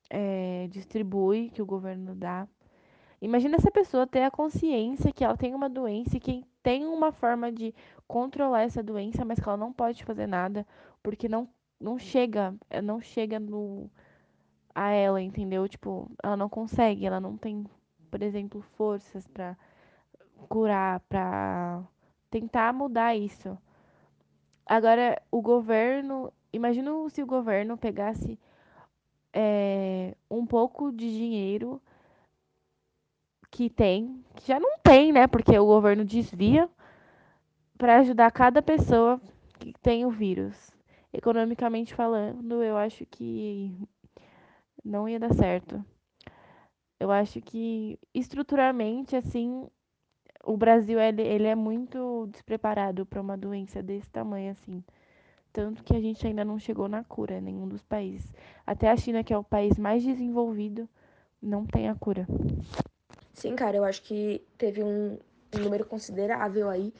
é, 0.09 0.67
distribui, 0.69 1.49
que 1.49 1.61
o 1.61 1.65
governo 1.65 2.15
dá. 2.15 2.47
Imagina 3.21 3.57
essa 3.57 3.71
pessoa 3.71 4.05
ter 4.05 4.21
a 4.23 4.31
consciência 4.31 5.11
que 5.11 5.23
ela 5.23 5.35
tem 5.35 5.55
uma 5.55 5.69
doença 5.69 6.17
e 6.17 6.19
que 6.19 6.45
tem 6.61 6.85
uma 6.85 7.11
forma 7.11 7.51
de 7.51 7.73
controlar 8.07 8.61
essa 8.63 8.83
doença, 8.83 9.25
mas 9.25 9.39
que 9.39 9.47
ela 9.47 9.57
não 9.57 9.73
pode 9.73 10.03
fazer 10.05 10.27
nada, 10.27 10.65
porque 11.01 11.27
não, 11.27 11.49
não 11.79 11.97
chega, 11.97 12.55
eh, 12.69 12.81
não 12.81 13.01
chega 13.01 13.39
no 13.39 13.89
a 14.75 14.91
ela, 14.91 15.21
entendeu? 15.21 15.67
Tipo, 15.67 16.11
ela 16.23 16.37
não 16.37 16.47
consegue, 16.49 17.05
ela 17.05 17.19
não 17.19 17.35
tem, 17.37 17.65
por 18.09 18.21
exemplo, 18.21 18.61
forças 18.61 19.27
para 19.27 19.57
curar, 20.49 20.99
para 21.01 21.83
tentar 22.29 22.73
mudar 22.73 23.15
isso. 23.15 23.57
Agora, 24.65 25.21
o 25.31 25.41
governo, 25.41 26.31
imagina 26.51 26.91
se 27.09 27.21
o 27.23 27.27
governo 27.27 27.77
pegasse 27.77 28.39
é, 29.33 30.15
um 30.29 30.45
pouco 30.45 30.91
de 30.91 31.09
dinheiro 31.09 31.81
que 33.49 33.69
tem, 33.69 34.23
que 34.35 34.47
já 34.47 34.59
não 34.59 34.77
tem, 34.79 35.11
né? 35.11 35.25
Porque 35.27 35.57
o 35.57 35.65
governo 35.65 36.03
desvia 36.03 36.69
para 37.77 37.99
ajudar 37.99 38.31
cada 38.31 38.61
pessoa 38.61 39.21
que 39.59 39.73
tem 39.81 40.05
o 40.05 40.09
vírus. 40.09 40.55
Economicamente 41.13 41.95
falando, 41.95 42.61
eu 42.61 42.75
acho 42.77 43.05
que 43.05 43.73
não 44.83 45.07
ia 45.07 45.19
dar 45.19 45.33
certo. 45.33 45.83
Eu 46.99 47.11
acho 47.11 47.39
que 47.41 47.99
estruturalmente, 48.13 49.15
assim, 49.15 49.67
o 50.43 50.57
Brasil 50.57 50.99
ele, 50.99 51.21
ele 51.21 51.45
é 51.45 51.55
muito 51.55 52.27
despreparado 52.31 53.05
para 53.05 53.21
uma 53.21 53.37
doença 53.37 53.83
desse 53.83 54.09
tamanho, 54.09 54.51
assim. 54.51 54.83
Tanto 55.51 55.83
que 55.83 55.95
a 55.95 55.99
gente 55.99 56.25
ainda 56.25 56.45
não 56.45 56.59
chegou 56.59 56.87
na 56.87 57.03
cura, 57.03 57.41
nenhum 57.41 57.67
dos 57.67 57.83
países. 57.83 58.31
Até 58.65 58.89
a 58.89 58.97
China, 58.97 59.23
que 59.23 59.33
é 59.33 59.37
o 59.37 59.43
país 59.43 59.77
mais 59.77 60.03
desenvolvido, 60.03 60.87
não 61.41 61.65
tem 61.65 61.89
a 61.89 61.95
cura. 61.95 62.27
Sim, 63.33 63.55
cara, 63.55 63.77
eu 63.77 63.83
acho 63.83 64.01
que 64.03 64.45
teve 64.57 64.83
um, 64.83 65.17
um 65.55 65.59
número 65.59 65.85
considerável 65.85 66.69
aí, 66.69 66.93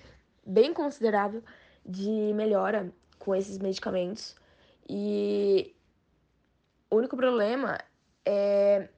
bem 0.46 0.74
considerável, 0.74 1.44
de 1.86 2.34
melhora 2.34 2.92
com 3.20 3.34
esses 3.34 3.58
medicamentos. 3.58 4.36
E 4.90 5.76
o 6.90 6.96
único 6.98 7.16
problema 7.16 7.78
é 8.26 8.90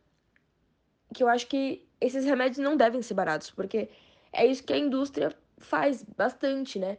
que 1.13 1.23
eu 1.23 1.27
acho 1.27 1.47
que 1.47 1.87
esses 1.99 2.25
remédios 2.25 2.59
não 2.59 2.77
devem 2.77 3.01
ser 3.01 3.13
baratos, 3.13 3.51
porque 3.51 3.89
é 4.31 4.45
isso 4.45 4.63
que 4.63 4.73
a 4.73 4.77
indústria 4.77 5.35
faz 5.57 6.03
bastante, 6.03 6.79
né? 6.79 6.97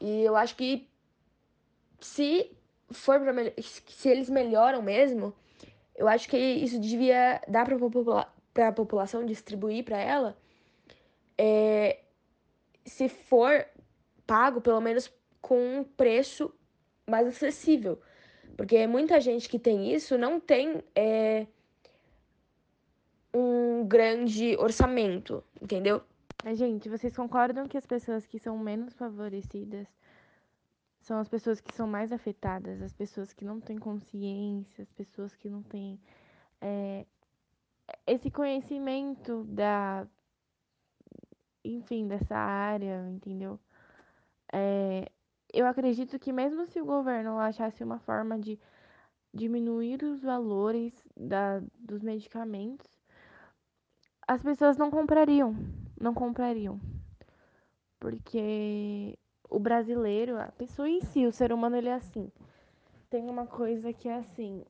E 0.00 0.22
eu 0.22 0.36
acho 0.36 0.56
que 0.56 0.88
se 2.00 2.50
for 2.90 3.20
pra 3.20 3.32
se 3.58 4.08
eles 4.08 4.30
melhoram 4.30 4.80
mesmo, 4.80 5.34
eu 5.96 6.08
acho 6.08 6.28
que 6.28 6.36
isso 6.36 6.80
devia 6.80 7.42
dar 7.48 7.64
pra, 7.64 7.76
popula 7.76 8.32
pra 8.54 8.72
população 8.72 9.26
distribuir 9.26 9.84
para 9.84 9.98
ela. 9.98 10.36
É, 11.36 12.00
se 12.84 13.08
for 13.08 13.66
pago, 14.26 14.60
pelo 14.60 14.80
menos 14.80 15.12
com 15.40 15.78
um 15.78 15.84
preço 15.84 16.52
mais 17.06 17.26
acessível. 17.26 18.00
Porque 18.56 18.86
muita 18.86 19.20
gente 19.20 19.48
que 19.48 19.58
tem 19.58 19.92
isso 19.92 20.18
não 20.18 20.40
tem 20.40 20.82
é, 20.94 21.46
um 23.38 23.86
grande 23.86 24.56
orçamento, 24.56 25.42
entendeu? 25.60 26.02
Mas, 26.44 26.58
gente, 26.58 26.88
vocês 26.88 27.16
concordam 27.16 27.66
que 27.66 27.76
as 27.76 27.86
pessoas 27.86 28.26
que 28.26 28.38
são 28.38 28.58
menos 28.58 28.94
favorecidas 28.94 29.86
são 31.00 31.18
as 31.18 31.28
pessoas 31.28 31.60
que 31.60 31.72
são 31.72 31.86
mais 31.86 32.12
afetadas, 32.12 32.82
as 32.82 32.92
pessoas 32.92 33.32
que 33.32 33.44
não 33.44 33.60
têm 33.60 33.78
consciência, 33.78 34.82
as 34.82 34.92
pessoas 34.92 35.34
que 35.34 35.48
não 35.48 35.62
têm 35.62 35.98
é, 36.60 37.06
esse 38.06 38.30
conhecimento 38.30 39.44
da. 39.44 40.06
Enfim, 41.64 42.06
dessa 42.06 42.36
área, 42.36 43.08
entendeu? 43.10 43.58
É, 44.52 45.10
eu 45.52 45.66
acredito 45.66 46.18
que 46.18 46.32
mesmo 46.32 46.66
se 46.66 46.80
o 46.80 46.86
governo 46.86 47.38
achasse 47.38 47.82
uma 47.82 47.98
forma 47.98 48.38
de 48.38 48.58
diminuir 49.34 50.02
os 50.02 50.22
valores 50.22 50.92
da, 51.16 51.60
dos 51.78 52.02
medicamentos, 52.02 52.97
as 54.28 54.42
pessoas 54.42 54.76
não 54.76 54.90
comprariam, 54.90 55.56
não 55.98 56.12
comprariam. 56.12 56.78
Porque 57.98 59.18
o 59.48 59.58
brasileiro, 59.58 60.38
a 60.38 60.52
pessoa 60.52 60.88
em 60.88 61.00
si, 61.00 61.26
o 61.26 61.32
ser 61.32 61.50
humano, 61.50 61.76
ele 61.76 61.88
é 61.88 61.94
assim. 61.94 62.30
Tem 63.08 63.28
uma 63.30 63.46
coisa 63.46 63.90
que 63.90 64.06
é 64.06 64.18
assim. 64.18 64.62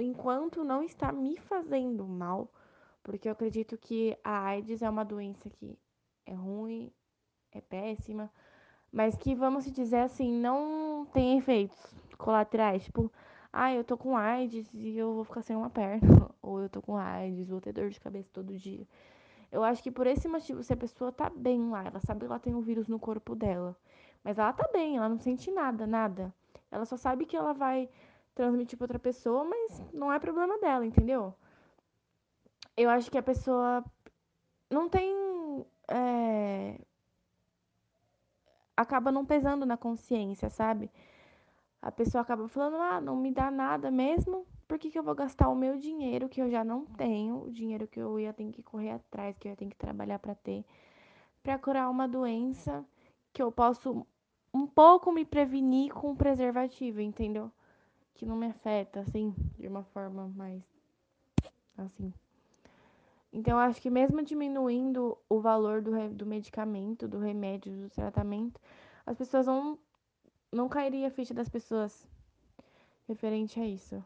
Enquanto 0.00 0.64
não 0.64 0.82
está 0.82 1.12
me 1.12 1.36
fazendo 1.36 2.08
mal, 2.08 2.50
porque 3.02 3.28
eu 3.28 3.32
acredito 3.32 3.76
que 3.76 4.16
a 4.24 4.46
AIDS 4.46 4.80
é 4.80 4.88
uma 4.88 5.04
doença 5.04 5.50
que 5.50 5.78
é 6.24 6.32
ruim, 6.32 6.90
é 7.52 7.60
péssima, 7.60 8.32
mas 8.90 9.14
que, 9.14 9.34
vamos 9.34 9.70
dizer 9.70 9.98
assim, 9.98 10.32
não 10.32 11.06
tem 11.12 11.36
efeitos 11.36 11.78
colaterais. 12.16 12.84
Tipo, 12.84 13.12
ah, 13.52 13.72
eu 13.72 13.84
tô 13.84 13.98
com 13.98 14.16
AIDS 14.16 14.72
e 14.72 14.96
eu 14.96 15.14
vou 15.14 15.24
ficar 15.24 15.42
sem 15.42 15.54
uma 15.54 15.68
perna. 15.68 16.00
Ou 16.40 16.62
eu 16.62 16.68
tô 16.68 16.80
com 16.80 16.96
AIDS, 16.96 17.48
vou 17.48 17.60
ter 17.60 17.72
dor 17.72 17.90
de 17.90 18.00
cabeça 18.00 18.30
todo 18.32 18.56
dia. 18.56 18.86
Eu 19.50 19.62
acho 19.62 19.82
que 19.82 19.90
por 19.90 20.06
esse 20.06 20.26
motivo, 20.26 20.62
se 20.62 20.72
a 20.72 20.76
pessoa 20.76 21.12
tá 21.12 21.28
bem 21.28 21.70
lá, 21.70 21.84
ela 21.84 22.00
sabe 22.00 22.20
que 22.20 22.26
ela 22.26 22.38
tem 22.38 22.54
um 22.54 22.62
vírus 22.62 22.88
no 22.88 22.98
corpo 22.98 23.34
dela, 23.34 23.76
mas 24.24 24.38
ela 24.38 24.52
tá 24.52 24.66
bem, 24.72 24.96
ela 24.96 25.08
não 25.08 25.18
sente 25.18 25.50
nada, 25.50 25.86
nada. 25.86 26.34
Ela 26.70 26.86
só 26.86 26.96
sabe 26.96 27.26
que 27.26 27.36
ela 27.36 27.52
vai 27.52 27.90
transmitir 28.34 28.78
pra 28.78 28.86
outra 28.86 28.98
pessoa, 28.98 29.44
mas 29.44 29.82
não 29.92 30.10
é 30.10 30.18
problema 30.18 30.58
dela, 30.58 30.86
entendeu? 30.86 31.34
Eu 32.74 32.88
acho 32.88 33.10
que 33.10 33.18
a 33.18 33.22
pessoa 33.22 33.84
não 34.70 34.88
tem. 34.88 35.14
É... 35.88 36.80
Acaba 38.74 39.12
não 39.12 39.26
pesando 39.26 39.66
na 39.66 39.76
consciência, 39.76 40.48
sabe? 40.48 40.90
A 41.82 41.90
pessoa 41.90 42.22
acaba 42.22 42.48
falando, 42.48 42.76
ah, 42.76 43.00
não 43.00 43.16
me 43.16 43.32
dá 43.32 43.50
nada 43.50 43.90
mesmo, 43.90 44.46
por 44.68 44.78
que, 44.78 44.90
que 44.90 44.98
eu 44.98 45.02
vou 45.02 45.14
gastar 45.14 45.48
o 45.48 45.54
meu 45.56 45.76
dinheiro 45.76 46.28
que 46.28 46.40
eu 46.40 46.48
já 46.48 46.64
não 46.64 46.86
tenho, 46.86 47.42
o 47.42 47.50
dinheiro 47.50 47.86
que 47.88 48.00
eu 48.00 48.18
ia 48.18 48.32
ter 48.32 48.50
que 48.52 48.62
correr 48.62 48.92
atrás, 48.92 49.36
que 49.36 49.48
eu 49.48 49.50
ia 49.50 49.56
ter 49.56 49.66
que 49.66 49.76
trabalhar 49.76 50.18
para 50.18 50.34
ter, 50.34 50.64
para 51.42 51.58
curar 51.58 51.90
uma 51.90 52.06
doença 52.06 52.84
que 53.32 53.42
eu 53.42 53.50
posso 53.50 54.06
um 54.54 54.66
pouco 54.66 55.10
me 55.10 55.24
prevenir 55.24 55.92
com 55.92 56.14
preservativo, 56.14 57.00
entendeu? 57.00 57.50
Que 58.14 58.26
não 58.26 58.36
me 58.36 58.46
afeta, 58.46 59.00
assim, 59.00 59.34
de 59.58 59.66
uma 59.66 59.82
forma 59.82 60.28
mais. 60.36 60.62
assim. 61.76 62.12
Então, 63.32 63.58
acho 63.58 63.80
que 63.80 63.88
mesmo 63.88 64.22
diminuindo 64.22 65.16
o 65.28 65.40
valor 65.40 65.80
do, 65.80 65.92
do 66.10 66.26
medicamento, 66.26 67.08
do 67.08 67.18
remédio, 67.18 67.72
do 67.72 67.90
tratamento, 67.90 68.60
as 69.06 69.16
pessoas 69.16 69.46
vão. 69.46 69.78
Não 70.52 70.68
cairia 70.68 71.08
a 71.08 71.10
ficha 71.10 71.34
das 71.34 71.48
pessoas 71.48 72.06
referente 73.08 73.58
a 73.58 73.66
isso 73.66 74.04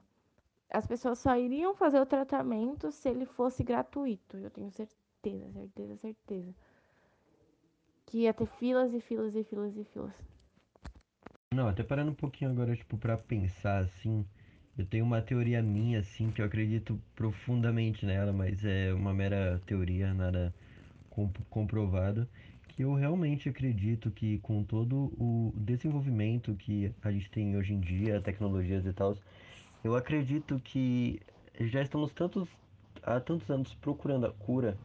as 0.71 0.87
pessoas 0.87 1.19
só 1.19 1.37
iriam 1.37 1.75
fazer 1.75 2.01
o 2.01 2.07
tratamento 2.07 2.91
se 2.91 3.09
ele 3.09 3.25
fosse 3.25 3.63
gratuito. 3.63 4.37
Eu 4.37 4.51
tenho 4.51 4.71
certeza, 4.71 5.51
certeza, 5.53 5.97
certeza. 5.97 6.55
Que 8.07 8.19
ia 8.19 8.35
ter 8.35 8.47
filas 8.47 8.93
e 8.93 9.01
filas 9.01 9.35
e 9.35 9.45
filas 9.45 9.77
e 9.77 9.85
filas. 9.85 10.15
Não, 11.55 11.69
até 11.69 11.83
parando 11.83 12.11
um 12.11 12.15
pouquinho 12.15 12.51
agora, 12.51 12.77
tipo, 12.77 12.99
pra 12.99 13.17
pensar 13.17 13.79
assim. 13.79 14.27
Eu 14.77 14.85
tenho 14.85 15.05
uma 15.05 15.23
teoria 15.23 15.63
minha, 15.63 16.01
assim, 16.01 16.31
que 16.31 16.43
eu 16.43 16.45
acredito 16.45 17.01
profundamente 17.15 18.05
nela, 18.05 18.33
mas 18.33 18.63
é 18.63 18.93
uma 18.93 19.15
mera 19.15 19.61
teoria, 19.65 20.13
nada 20.13 20.55
comp 21.09 21.35
comprovado. 21.49 22.29
Eu 22.79 22.93
realmente 22.95 23.49
acredito 23.49 24.11
que 24.11 24.39
com 24.39 24.63
todo 24.63 25.13
o 25.19 25.53
desenvolvimento 25.57 26.55
que 26.55 26.93
a 27.03 27.11
gente 27.11 27.31
tem 27.31 27.57
hoje 27.57 27.73
em 27.73 27.81
dia, 27.81 28.21
tecnologias 28.21 28.85
e 28.85 28.93
tal, 28.93 29.17
eu 29.83 29.97
acredito 29.97 30.61
que 30.61 31.21
já 31.59 31.81
estamos 31.81 32.13
tantos, 32.13 32.49
há 33.03 33.19
tantos 33.19 33.49
anos 33.51 33.73
procurando 33.75 34.27
a 34.27 34.33
cura, 34.33 34.77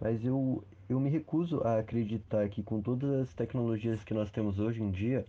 mas 0.00 0.24
eu, 0.24 0.62
eu 0.88 1.00
me 1.00 1.10
recuso 1.10 1.60
a 1.64 1.78
acreditar 1.78 2.48
que 2.48 2.62
com 2.62 2.80
todas 2.80 3.10
as 3.10 3.34
tecnologias 3.34 4.04
que 4.04 4.14
nós 4.14 4.30
temos 4.30 4.60
hoje 4.60 4.80
em 4.80 4.90
dia, 4.90 5.24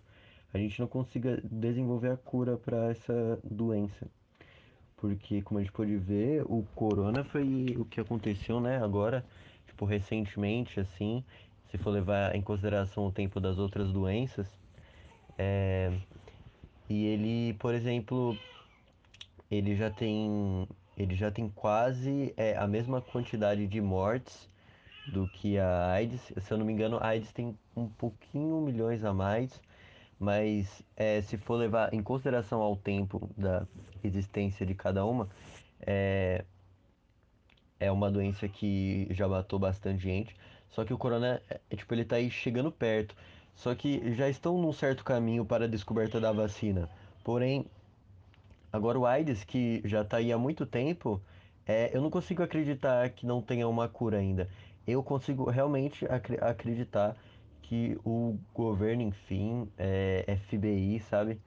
a 0.53 0.57
gente 0.59 0.79
não 0.79 0.87
consiga 0.87 1.41
desenvolver 1.43 2.11
a 2.11 2.17
cura 2.17 2.57
para 2.57 2.91
essa 2.91 3.39
doença. 3.43 4.07
Porque, 4.97 5.41
como 5.41 5.59
a 5.59 5.63
gente 5.63 5.73
pode 5.73 5.97
ver, 5.97 6.43
o 6.45 6.63
corona 6.75 7.23
foi 7.23 7.75
o 7.77 7.85
que 7.85 7.99
aconteceu, 7.99 8.61
né, 8.61 8.77
agora, 8.77 9.25
tipo, 9.65 9.83
recentemente, 9.83 10.79
assim, 10.79 11.23
se 11.73 11.77
for 11.79 11.89
levar 11.89 12.35
em 12.35 12.41
consideração 12.41 13.07
o 13.07 13.11
tempo 13.11 13.39
das 13.39 13.57
outras 13.57 13.91
doenças. 13.91 14.47
É... 15.39 15.91
E 16.87 17.05
ele, 17.07 17.55
por 17.55 17.73
exemplo, 17.73 18.37
ele 19.49 19.75
já 19.75 19.89
tem, 19.89 20.67
ele 20.95 21.15
já 21.15 21.31
tem 21.31 21.49
quase 21.49 22.31
é, 22.37 22.55
a 22.55 22.67
mesma 22.67 23.01
quantidade 23.01 23.65
de 23.65 23.81
mortes 23.81 24.47
do 25.07 25.27
que 25.27 25.57
a 25.57 25.93
AIDS. 25.93 26.31
Se 26.37 26.51
eu 26.53 26.59
não 26.59 26.65
me 26.65 26.71
engano, 26.71 26.97
a 26.97 27.07
AIDS 27.07 27.31
tem 27.33 27.57
um 27.75 27.87
pouquinho 27.87 28.61
milhões 28.61 29.03
a 29.03 29.11
mais, 29.11 29.59
mas 30.19 30.83
é, 30.95 31.21
se 31.23 31.37
for 31.37 31.55
levar 31.55 31.91
em 31.91 32.03
consideração 32.03 32.61
ao 32.61 32.75
tempo 32.75 33.27
da 33.35 33.65
existência 34.03 34.63
de 34.63 34.75
cada 34.75 35.03
uma, 35.03 35.27
é, 35.81 36.45
é 37.79 37.91
uma 37.91 38.11
doença 38.11 38.47
que 38.47 39.07
já 39.09 39.27
matou 39.27 39.57
bastante 39.57 40.03
gente. 40.03 40.35
Só 40.73 40.83
que 40.83 40.93
o 40.93 40.97
corona, 40.97 41.41
é, 41.49 41.59
é, 41.69 41.75
tipo, 41.75 41.93
ele 41.93 42.03
tá 42.03 42.15
aí 42.17 42.29
chegando 42.29 42.71
perto. 42.71 43.15
Só 43.55 43.73
que 43.75 44.13
já 44.15 44.27
estão 44.27 44.57
num 44.59 44.73
certo 44.73 45.03
caminho 45.03 45.45
para 45.45 45.65
a 45.65 45.67
descoberta 45.67 46.19
da 46.19 46.31
vacina. 46.31 46.89
Porém, 47.23 47.65
agora 48.71 48.97
o 48.99 49.05
AIDS, 49.05 49.43
que 49.43 49.81
já 49.85 50.03
tá 50.03 50.17
aí 50.17 50.31
há 50.31 50.37
muito 50.37 50.65
tempo, 50.65 51.21
é, 51.65 51.95
eu 51.95 52.01
não 52.01 52.09
consigo 52.09 52.41
acreditar 52.41 53.07
que 53.11 53.25
não 53.25 53.41
tenha 53.41 53.67
uma 53.67 53.87
cura 53.87 54.17
ainda. 54.17 54.49
Eu 54.85 55.03
consigo 55.03 55.49
realmente 55.49 56.05
acre 56.07 56.37
acreditar 56.41 57.15
que 57.61 57.97
o 58.03 58.37
governo, 58.53 59.03
enfim, 59.03 59.69
é, 59.77 60.37
FBI, 60.47 60.99
sabe? 61.01 61.39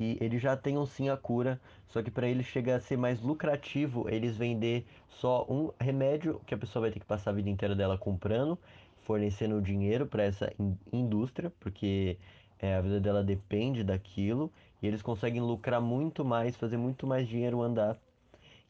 Que 0.00 0.16
eles 0.18 0.40
já 0.40 0.56
tenham 0.56 0.86
sim 0.86 1.10
a 1.10 1.16
cura, 1.18 1.60
só 1.86 2.02
que 2.02 2.10
para 2.10 2.26
eles 2.26 2.46
chegar 2.46 2.76
a 2.76 2.80
ser 2.80 2.96
mais 2.96 3.20
lucrativo, 3.20 4.08
eles 4.08 4.34
vender 4.34 4.86
só 5.10 5.44
um 5.46 5.70
remédio 5.78 6.40
que 6.46 6.54
a 6.54 6.56
pessoa 6.56 6.80
vai 6.80 6.90
ter 6.90 7.00
que 7.00 7.04
passar 7.04 7.32
a 7.32 7.34
vida 7.34 7.50
inteira 7.50 7.74
dela 7.74 7.98
comprando, 7.98 8.58
fornecendo 9.02 9.60
dinheiro 9.60 10.06
para 10.06 10.22
essa 10.22 10.50
in 10.58 10.74
indústria, 10.90 11.52
porque 11.60 12.16
é, 12.58 12.76
a 12.76 12.80
vida 12.80 12.98
dela 12.98 13.22
depende 13.22 13.84
daquilo, 13.84 14.50
e 14.80 14.86
eles 14.86 15.02
conseguem 15.02 15.42
lucrar 15.42 15.82
muito 15.82 16.24
mais, 16.24 16.56
fazer 16.56 16.78
muito 16.78 17.06
mais 17.06 17.28
dinheiro 17.28 17.60
andar 17.60 17.98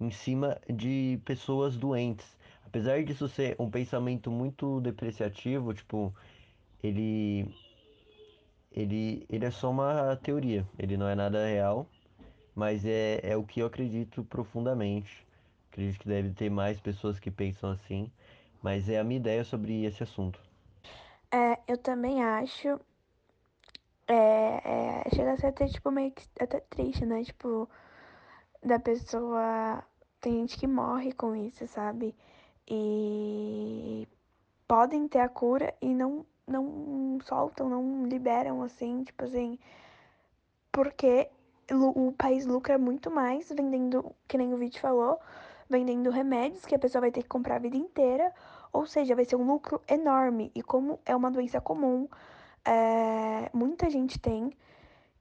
em 0.01 0.11
cima 0.11 0.59
de 0.69 1.21
pessoas 1.25 1.77
doentes. 1.77 2.27
Apesar 2.67 3.05
disso 3.05 3.29
ser 3.29 3.55
um 3.57 3.71
pensamento 3.71 4.33
muito 4.33 4.81
depreciativo, 4.81 5.73
tipo, 5.73 6.13
ele 6.83 7.47
ele 8.73 9.27
ele 9.29 9.45
é 9.45 9.51
só 9.51 9.71
uma 9.71 10.17
teoria, 10.17 10.67
ele 10.79 10.97
não 10.97 11.09
é 11.09 11.15
nada 11.15 11.47
real, 11.47 11.87
mas 12.55 12.85
é, 12.85 13.21
é 13.23 13.37
o 13.37 13.45
que 13.45 13.61
eu 13.61 13.67
acredito 13.67 14.25
profundamente. 14.25 15.27
Acredito 15.71 16.01
que 16.01 16.09
deve 16.09 16.31
ter 16.31 16.51
mais 16.51 16.81
pessoas 16.81 17.19
que 17.19 17.31
pensam 17.31 17.71
assim, 17.71 18.11
mas 18.63 18.89
é 18.89 18.99
a 18.99 19.05
minha 19.05 19.21
ideia 19.21 19.45
sobre 19.45 19.85
esse 19.85 20.03
assunto. 20.03 20.41
É, 21.31 21.59
eu 21.69 21.79
também 21.79 22.23
acho. 22.23 22.81
É, 24.09 25.05
é, 25.05 25.11
chega 25.15 25.33
a 25.33 25.37
ser 25.37 25.47
até, 25.47 25.67
tipo, 25.69 25.91
meio 25.91 26.11
que 26.11 26.25
até 26.41 26.59
triste, 26.61 27.07
né? 27.07 27.23
Tipo, 27.23 27.69
da 28.63 28.79
pessoa. 28.79 29.85
Tem 30.21 30.35
gente 30.41 30.59
que 30.59 30.67
morre 30.67 31.13
com 31.13 31.35
isso, 31.35 31.67
sabe? 31.69 32.15
E 32.69 34.07
podem 34.69 35.09
ter 35.09 35.21
a 35.21 35.29
cura 35.29 35.75
e 35.81 35.95
não, 35.95 36.27
não 36.51 37.19
soltam, 37.23 37.69
não 37.69 38.05
liberam, 38.07 38.63
assim, 38.63 39.05
tipo 39.05 39.25
assim. 39.25 39.59
Porque 40.73 41.31
o 41.73 42.13
país 42.13 42.47
lucra 42.47 42.79
muito 42.79 43.11
mais 43.11 43.49
vendendo, 43.51 44.15
que 44.27 44.37
nem 44.37 44.53
o 44.53 44.57
vídeo 44.57 44.81
falou, 44.81 45.19
vendendo 45.69 46.11
remédios 46.11 46.65
que 46.67 46.75
a 46.75 46.79
pessoa 46.79 47.03
vai 47.03 47.13
ter 47.13 47.23
que 47.23 47.29
comprar 47.29 47.57
a 47.57 47.61
vida 47.61 47.77
inteira. 47.77 48.33
Ou 48.73 48.87
seja, 48.87 49.15
vai 49.15 49.25
ser 49.25 49.37
um 49.37 49.47
lucro 49.47 49.81
enorme. 49.89 50.51
E 50.55 50.63
como 50.63 51.01
é 51.05 51.15
uma 51.15 51.31
doença 51.31 51.61
comum, 51.61 52.09
é, 52.65 53.51
muita 53.53 53.91
gente 53.91 54.19
tem. 54.19 54.53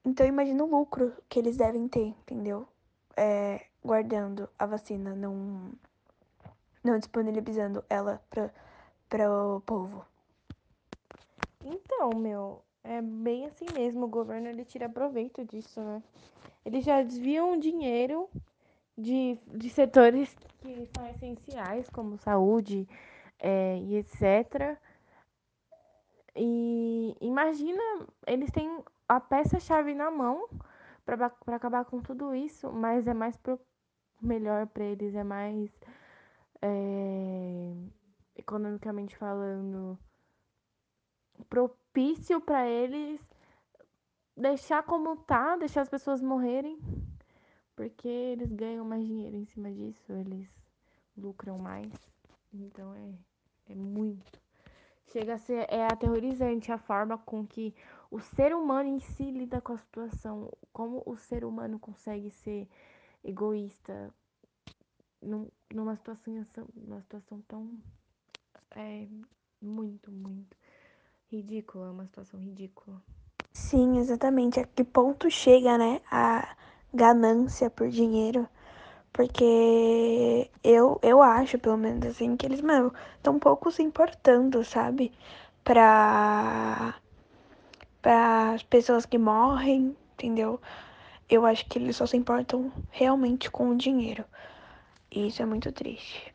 Então 0.04 0.26
imagina 0.26 0.64
o 0.64 0.70
lucro 0.70 1.12
que 1.28 1.38
eles 1.38 1.56
devem 1.56 1.88
ter, 1.88 2.08
entendeu? 2.08 2.66
É, 3.16 3.66
guardando 3.84 4.48
a 4.58 4.66
vacina, 4.66 5.14
não, 5.14 5.72
não 6.82 6.98
disponibilizando 6.98 7.84
ela 7.88 8.22
para 9.08 9.30
o 9.30 9.60
povo. 9.60 10.09
Então, 11.64 12.10
meu, 12.16 12.64
é 12.82 13.00
bem 13.02 13.46
assim 13.46 13.66
mesmo. 13.74 14.04
O 14.04 14.08
governo 14.08 14.48
ele 14.48 14.64
tira 14.64 14.88
proveito 14.88 15.44
disso, 15.44 15.80
né? 15.80 16.02
Eles 16.64 16.84
já 16.84 17.02
desviam 17.02 17.58
dinheiro 17.58 18.28
de, 18.96 19.38
de 19.46 19.70
setores 19.70 20.34
que 20.60 20.88
são 20.94 21.08
essenciais, 21.08 21.88
como 21.90 22.18
saúde 22.18 22.88
é, 23.38 23.78
e 23.78 23.96
etc. 23.96 24.78
E 26.36 27.16
imagina, 27.20 27.82
eles 28.26 28.50
têm 28.50 28.82
a 29.08 29.20
peça-chave 29.20 29.94
na 29.94 30.10
mão 30.10 30.48
para 31.04 31.32
acabar 31.56 31.84
com 31.84 32.00
tudo 32.00 32.34
isso, 32.34 32.70
mas 32.72 33.06
é 33.06 33.14
mais 33.14 33.36
pro 33.36 33.58
melhor 34.22 34.66
para 34.66 34.84
eles, 34.84 35.14
é 35.14 35.24
mais 35.24 35.70
é, 36.62 37.72
economicamente 38.36 39.16
falando 39.16 39.98
propício 41.48 42.40
para 42.40 42.68
eles 42.68 43.20
deixar 44.36 44.82
como 44.82 45.16
tá, 45.16 45.56
deixar 45.56 45.82
as 45.82 45.88
pessoas 45.88 46.22
morrerem, 46.22 46.78
porque 47.76 48.08
eles 48.08 48.52
ganham 48.52 48.84
mais 48.84 49.06
dinheiro 49.06 49.36
em 49.36 49.44
cima 49.44 49.70
disso, 49.70 50.12
eles 50.12 50.48
lucram 51.16 51.58
mais. 51.58 51.92
Então 52.52 52.94
é, 52.94 53.72
é 53.72 53.74
muito. 53.74 54.40
Chega 55.12 55.34
a 55.34 55.38
ser 55.38 55.66
é 55.68 55.84
aterrorizante 55.86 56.70
a 56.70 56.78
forma 56.78 57.18
com 57.18 57.46
que 57.46 57.74
o 58.10 58.20
ser 58.20 58.54
humano 58.54 58.88
em 58.88 59.00
si 59.00 59.30
lida 59.30 59.60
com 59.60 59.72
a 59.72 59.78
situação, 59.78 60.52
como 60.72 61.02
o 61.04 61.16
ser 61.16 61.44
humano 61.44 61.78
consegue 61.78 62.30
ser 62.30 62.68
egoísta 63.22 64.12
num, 65.20 65.48
numa 65.72 65.96
situação, 65.96 66.46
numa 66.74 67.00
situação 67.02 67.42
tão 67.42 67.78
é 68.70 69.08
muito, 69.60 70.10
muito 70.12 70.56
ridícula, 71.30 71.86
é 71.86 71.90
uma 71.90 72.04
situação 72.06 72.38
ridícula. 72.40 73.00
Sim, 73.52 73.98
exatamente. 73.98 74.58
A 74.60 74.64
que 74.66 74.82
ponto 74.84 75.30
chega, 75.30 75.78
né, 75.78 76.00
a 76.10 76.56
ganância 76.92 77.70
por 77.70 77.88
dinheiro? 77.88 78.48
Porque 79.12 80.50
eu, 80.64 80.98
eu 81.02 81.22
acho, 81.22 81.58
pelo 81.58 81.76
menos 81.78 82.06
assim, 82.06 82.36
que 82.36 82.46
eles, 82.46 82.60
mano, 82.62 82.92
tão 83.22 83.38
pouco 83.38 83.70
se 83.72 83.82
importando, 83.82 84.64
sabe? 84.64 85.12
Pra, 85.64 86.94
pra 88.02 88.52
as 88.52 88.62
pessoas 88.62 89.06
que 89.06 89.18
morrem, 89.18 89.96
entendeu? 90.14 90.60
Eu 91.28 91.46
acho 91.46 91.66
que 91.66 91.78
eles 91.78 91.96
só 91.96 92.06
se 92.06 92.16
importam 92.16 92.72
realmente 92.90 93.50
com 93.50 93.70
o 93.70 93.76
dinheiro. 93.76 94.24
E 95.10 95.28
isso 95.28 95.42
é 95.42 95.46
muito 95.46 95.72
triste. 95.72 96.34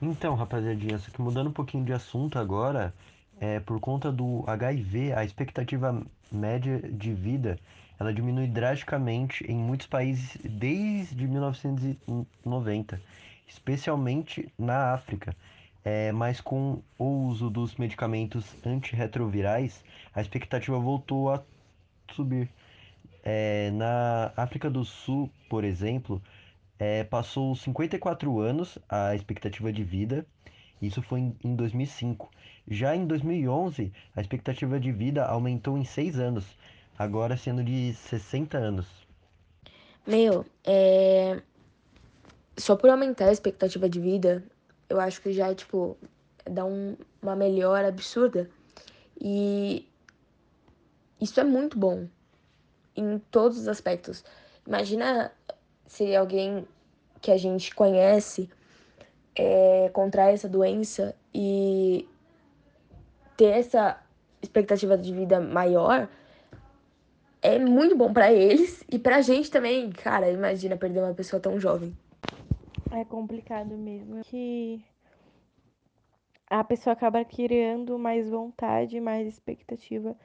Então, 0.00 0.34
rapaziadinha, 0.34 0.98
só 0.98 1.10
que 1.10 1.20
mudando 1.20 1.48
um 1.48 1.52
pouquinho 1.52 1.84
de 1.84 1.92
assunto 1.92 2.38
agora, 2.38 2.94
é 3.40 3.60
por 3.60 3.80
conta 3.80 4.10
do 4.10 4.44
HIV, 4.46 5.12
a 5.12 5.24
expectativa 5.24 6.02
média 6.30 6.80
de 6.80 7.12
vida, 7.12 7.58
ela 7.98 8.12
diminui 8.12 8.46
drasticamente 8.46 9.44
em 9.50 9.56
muitos 9.56 9.86
países 9.86 10.38
desde 10.44 11.26
1990, 11.26 13.00
especialmente 13.46 14.52
na 14.58 14.92
África. 14.92 15.34
É, 15.84 16.12
mas 16.12 16.40
com 16.40 16.82
o 16.98 17.04
uso 17.28 17.48
dos 17.48 17.76
medicamentos 17.76 18.44
antirretrovirais, 18.64 19.82
a 20.14 20.20
expectativa 20.20 20.78
voltou 20.78 21.32
a 21.32 21.42
subir. 22.12 22.48
É, 23.24 23.70
na 23.72 24.32
África 24.36 24.70
do 24.70 24.84
Sul, 24.84 25.30
por 25.48 25.64
exemplo, 25.64 26.22
é, 26.78 27.04
passou 27.04 27.54
54 27.56 28.38
anos 28.40 28.78
a 28.88 29.14
expectativa 29.14 29.72
de 29.72 29.82
vida. 29.82 30.26
Isso 30.80 31.02
foi 31.02 31.20
em, 31.20 31.36
em 31.44 31.54
2005. 31.54 32.30
Já 32.68 32.94
em 32.94 33.06
2011, 33.06 33.92
a 34.14 34.20
expectativa 34.20 34.78
de 34.78 34.92
vida 34.92 35.24
aumentou 35.24 35.76
em 35.76 35.84
6 35.84 36.18
anos, 36.18 36.44
agora 36.98 37.36
sendo 37.36 37.64
de 37.64 37.94
60 37.94 38.58
anos. 38.58 38.86
Meu, 40.06 40.44
é. 40.64 41.40
Só 42.56 42.74
por 42.74 42.90
aumentar 42.90 43.28
a 43.28 43.32
expectativa 43.32 43.88
de 43.88 44.00
vida, 44.00 44.42
eu 44.88 45.00
acho 45.00 45.20
que 45.20 45.32
já, 45.32 45.54
tipo, 45.54 45.96
dá 46.44 46.64
um, 46.64 46.96
uma 47.22 47.36
melhora 47.36 47.88
absurda. 47.88 48.50
E 49.20 49.86
isso 51.20 51.38
é 51.40 51.44
muito 51.44 51.78
bom 51.78 52.06
em 52.96 53.18
todos 53.30 53.58
os 53.58 53.68
aspectos. 53.68 54.24
Imagina 54.66 55.32
se 55.86 56.14
alguém 56.14 56.66
que 57.20 57.30
a 57.30 57.36
gente 57.36 57.74
conhece 57.74 58.48
é, 59.38 59.90
essa 60.32 60.48
doença 60.48 61.14
e 61.32 62.08
ter 63.36 63.46
essa 63.46 64.02
expectativa 64.42 64.98
de 64.98 65.12
vida 65.12 65.40
maior 65.40 66.08
é 67.40 67.58
muito 67.58 67.96
bom 67.96 68.12
para 68.12 68.32
eles 68.32 68.84
e 68.90 68.98
pra 68.98 69.20
gente 69.20 69.50
também. 69.50 69.90
Cara, 69.90 70.30
imagina 70.30 70.76
perder 70.76 71.00
uma 71.00 71.14
pessoa 71.14 71.40
tão 71.40 71.58
jovem. 71.58 71.96
É 72.90 73.04
complicado 73.04 73.76
mesmo. 73.76 74.22
Que 74.24 74.84
a 76.50 76.64
pessoa 76.64 76.94
acaba 76.94 77.24
criando 77.24 77.98
mais 77.98 78.28
vontade, 78.28 79.00
mais 79.00 79.26
expectativa 79.28 80.16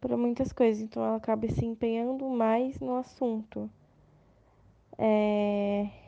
para 0.00 0.16
muitas 0.16 0.52
coisas. 0.52 0.80
Então 0.80 1.04
ela 1.04 1.16
acaba 1.16 1.46
se 1.48 1.64
empenhando 1.64 2.26
mais 2.28 2.80
no 2.80 2.96
assunto. 2.96 3.70
É... 4.96 6.07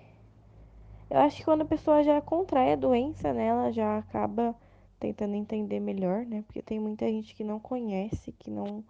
Eu 1.11 1.19
acho 1.19 1.39
que 1.39 1.45
quando 1.45 1.63
a 1.63 1.67
pessoa 1.67 2.05
já 2.05 2.21
contrai 2.21 2.73
a 2.73 2.77
doença, 2.77 3.33
né, 3.33 3.47
ela 3.47 3.73
já 3.73 3.99
acaba 3.99 4.55
tentando 5.01 5.35
entender 5.35 5.81
melhor, 5.81 6.25
né? 6.25 6.43
Porque 6.43 6.63
tem 6.63 6.79
muita 6.79 7.07
gente 7.07 7.35
que 7.35 7.43
não 7.43 7.59
conhece, 7.59 8.31
que 8.33 8.51
não 8.51 8.85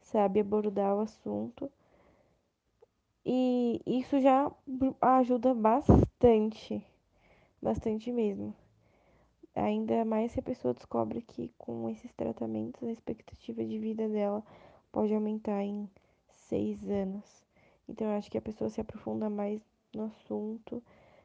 sabe 0.00 0.40
abordar 0.40 0.96
o 0.96 1.00
assunto. 1.00 1.70
E 3.24 3.80
isso 3.86 4.18
já 4.20 4.50
ajuda 5.00 5.54
bastante, 5.54 6.84
bastante 7.62 8.10
mesmo. 8.10 8.52
Ainda 9.54 10.04
mais 10.04 10.32
se 10.32 10.40
a 10.40 10.42
pessoa 10.42 10.74
descobre 10.74 11.22
que 11.22 11.52
com 11.58 11.88
esses 11.88 12.12
tratamentos 12.14 12.82
a 12.82 12.90
expectativa 12.90 13.64
de 13.64 13.78
vida 13.78 14.08
dela 14.08 14.42
pode 14.90 15.14
aumentar 15.14 15.62
em 15.62 15.88
seis 16.48 16.82
anos. 16.88 17.44
Então 17.88 18.08
eu 18.08 18.16
acho 18.16 18.30
que 18.30 18.38
a 18.38 18.42
pessoa 18.42 18.70
se 18.70 18.80
aprofunda 18.80 19.28
mais 19.28 19.60
no 19.94 20.04
assunto, 20.04 20.82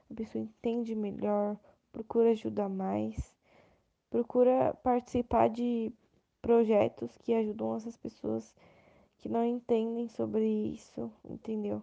a 0.10 0.14
pessoa 0.14 0.44
entende 0.44 0.96
melhor, 0.96 1.58
procura 1.92 2.32
ajudar 2.32 2.70
mais, 2.70 3.34
procura 4.10 4.74
participar 4.84 5.50
de 5.50 5.92
projetos 6.42 7.18
que 7.18 7.34
ajudam 7.34 7.76
essas 7.76 7.98
pessoas 7.98 8.54
que 9.18 9.30
não 9.30 9.44
entendem 9.44 10.08
sobre 10.08 10.46
isso, 10.46 11.12
entendeu? 11.24 11.82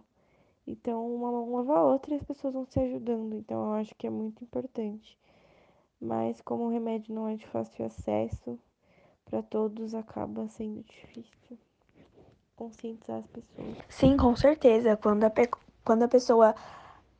Então, 0.65 1.13
uma 1.13 1.31
mão 1.31 1.55
lava 1.55 1.77
a 1.77 1.83
outra 1.83 2.13
e 2.13 2.17
as 2.17 2.23
pessoas 2.23 2.53
vão 2.53 2.65
se 2.65 2.79
ajudando. 2.79 3.35
Então, 3.35 3.65
eu 3.65 3.73
acho 3.73 3.93
que 3.95 4.07
é 4.07 4.09
muito 4.09 4.43
importante. 4.43 5.19
Mas, 5.99 6.39
como 6.41 6.63
o 6.63 6.69
remédio 6.69 7.13
não 7.13 7.27
é 7.27 7.35
de 7.35 7.45
fácil 7.47 7.85
acesso 7.85 8.57
para 9.25 9.41
todos, 9.41 9.93
acaba 9.93 10.47
sendo 10.47 10.81
difícil 10.83 11.57
conscientizar 12.55 13.19
as 13.19 13.27
pessoas. 13.27 13.77
Sim, 13.89 14.15
com 14.15 14.35
certeza. 14.35 14.95
Quando 14.95 15.25
a, 15.25 15.31
quando 15.83 16.03
a 16.03 16.07
pessoa 16.07 16.55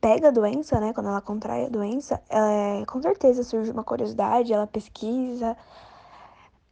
pega 0.03 0.27
a 0.27 0.31
doença, 0.31 0.81
né? 0.81 0.91
Quando 0.91 1.07
ela 1.07 1.21
contrai 1.21 1.65
a 1.65 1.69
doença, 1.69 2.21
é, 2.29 2.85
com 2.85 3.01
certeza 3.01 3.41
surge 3.41 3.71
uma 3.71 3.85
curiosidade, 3.85 4.51
ela 4.51 4.67
pesquisa. 4.67 5.55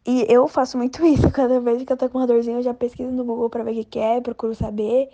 E 0.06 0.26
eu 0.28 0.50
faço 0.50 0.78
muito 0.78 1.04
isso. 1.08 1.32
Cada 1.32 1.62
vez 1.62 1.82
que 1.84 1.94
eu 1.94 1.96
tô 1.96 2.10
com 2.10 2.18
uma 2.18 2.28
dorzinha, 2.28 2.58
eu 2.58 2.62
já 2.62 2.74
pesquiso 2.74 3.10
no 3.10 3.24
Google 3.24 3.50
pra 3.50 3.64
ver 3.64 3.72
o 3.72 3.74
que, 3.76 3.86
que 3.86 4.00
é, 4.00 4.20
procuro 4.20 4.54
saber. 4.54 5.10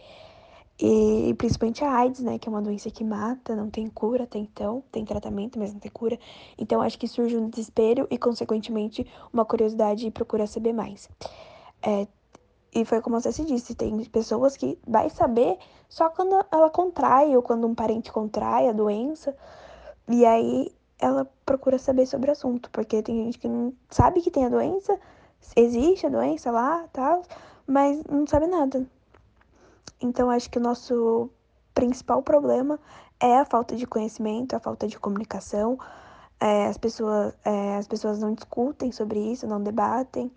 E 0.79 1.35
principalmente 1.37 1.83
a 1.83 1.91
AIDS, 1.91 2.21
né? 2.21 2.39
Que 2.39 2.49
é 2.49 2.51
uma 2.51 2.61
doença 2.61 2.89
que 2.89 3.03
mata, 3.03 3.55
não 3.55 3.69
tem 3.69 3.87
cura 3.87 4.23
até 4.23 4.39
então, 4.39 4.83
tem 4.91 5.05
tratamento, 5.05 5.59
mas 5.59 5.71
não 5.71 5.79
tem 5.79 5.91
cura. 5.91 6.17
Então 6.57 6.81
acho 6.81 6.97
que 6.97 7.07
surge 7.07 7.37
um 7.37 7.49
desespero 7.49 8.07
e, 8.09 8.17
consequentemente, 8.17 9.05
uma 9.31 9.45
curiosidade 9.45 10.07
e 10.07 10.11
procura 10.11 10.47
saber 10.47 10.73
mais. 10.73 11.07
É, 11.83 12.07
e 12.77 12.85
foi 12.85 13.01
como 13.01 13.19
você 13.19 13.31
se 13.31 13.43
disse, 13.43 13.73
tem 13.73 14.05
pessoas 14.05 14.55
que 14.55 14.77
vai 14.87 15.09
saber 15.09 15.57
só 15.89 16.09
quando 16.09 16.45
ela 16.51 16.69
contrai 16.69 17.35
ou 17.35 17.41
quando 17.41 17.65
um 17.65 17.73
parente 17.73 18.11
contrai 18.11 18.69
a 18.69 18.71
doença. 18.71 19.35
E 20.07 20.23
aí 20.23 20.71
ela 20.99 21.27
procura 21.43 21.79
saber 21.79 22.05
sobre 22.05 22.29
o 22.29 22.33
assunto, 22.33 22.69
porque 22.69 23.01
tem 23.01 23.25
gente 23.25 23.39
que 23.39 23.47
não 23.47 23.73
sabe 23.89 24.21
que 24.21 24.29
tem 24.29 24.45
a 24.45 24.49
doença, 24.49 24.99
existe 25.55 26.05
a 26.05 26.09
doença 26.09 26.51
lá, 26.51 26.87
tal, 26.93 27.23
mas 27.65 28.03
não 28.03 28.27
sabe 28.27 28.45
nada. 28.45 28.85
Então 29.99 30.29
acho 30.29 30.47
que 30.47 30.59
o 30.59 30.61
nosso 30.61 31.31
principal 31.73 32.21
problema 32.21 32.79
é 33.19 33.39
a 33.39 33.45
falta 33.45 33.75
de 33.75 33.87
conhecimento, 33.87 34.55
a 34.55 34.59
falta 34.59 34.87
de 34.87 34.99
comunicação. 34.99 35.79
É, 36.39 36.67
as, 36.67 36.77
pessoas, 36.77 37.33
é, 37.43 37.77
as 37.77 37.87
pessoas 37.87 38.19
não 38.19 38.35
discutem 38.35 38.91
sobre 38.91 39.19
isso, 39.19 39.47
não 39.47 39.63
debatem. 39.63 40.31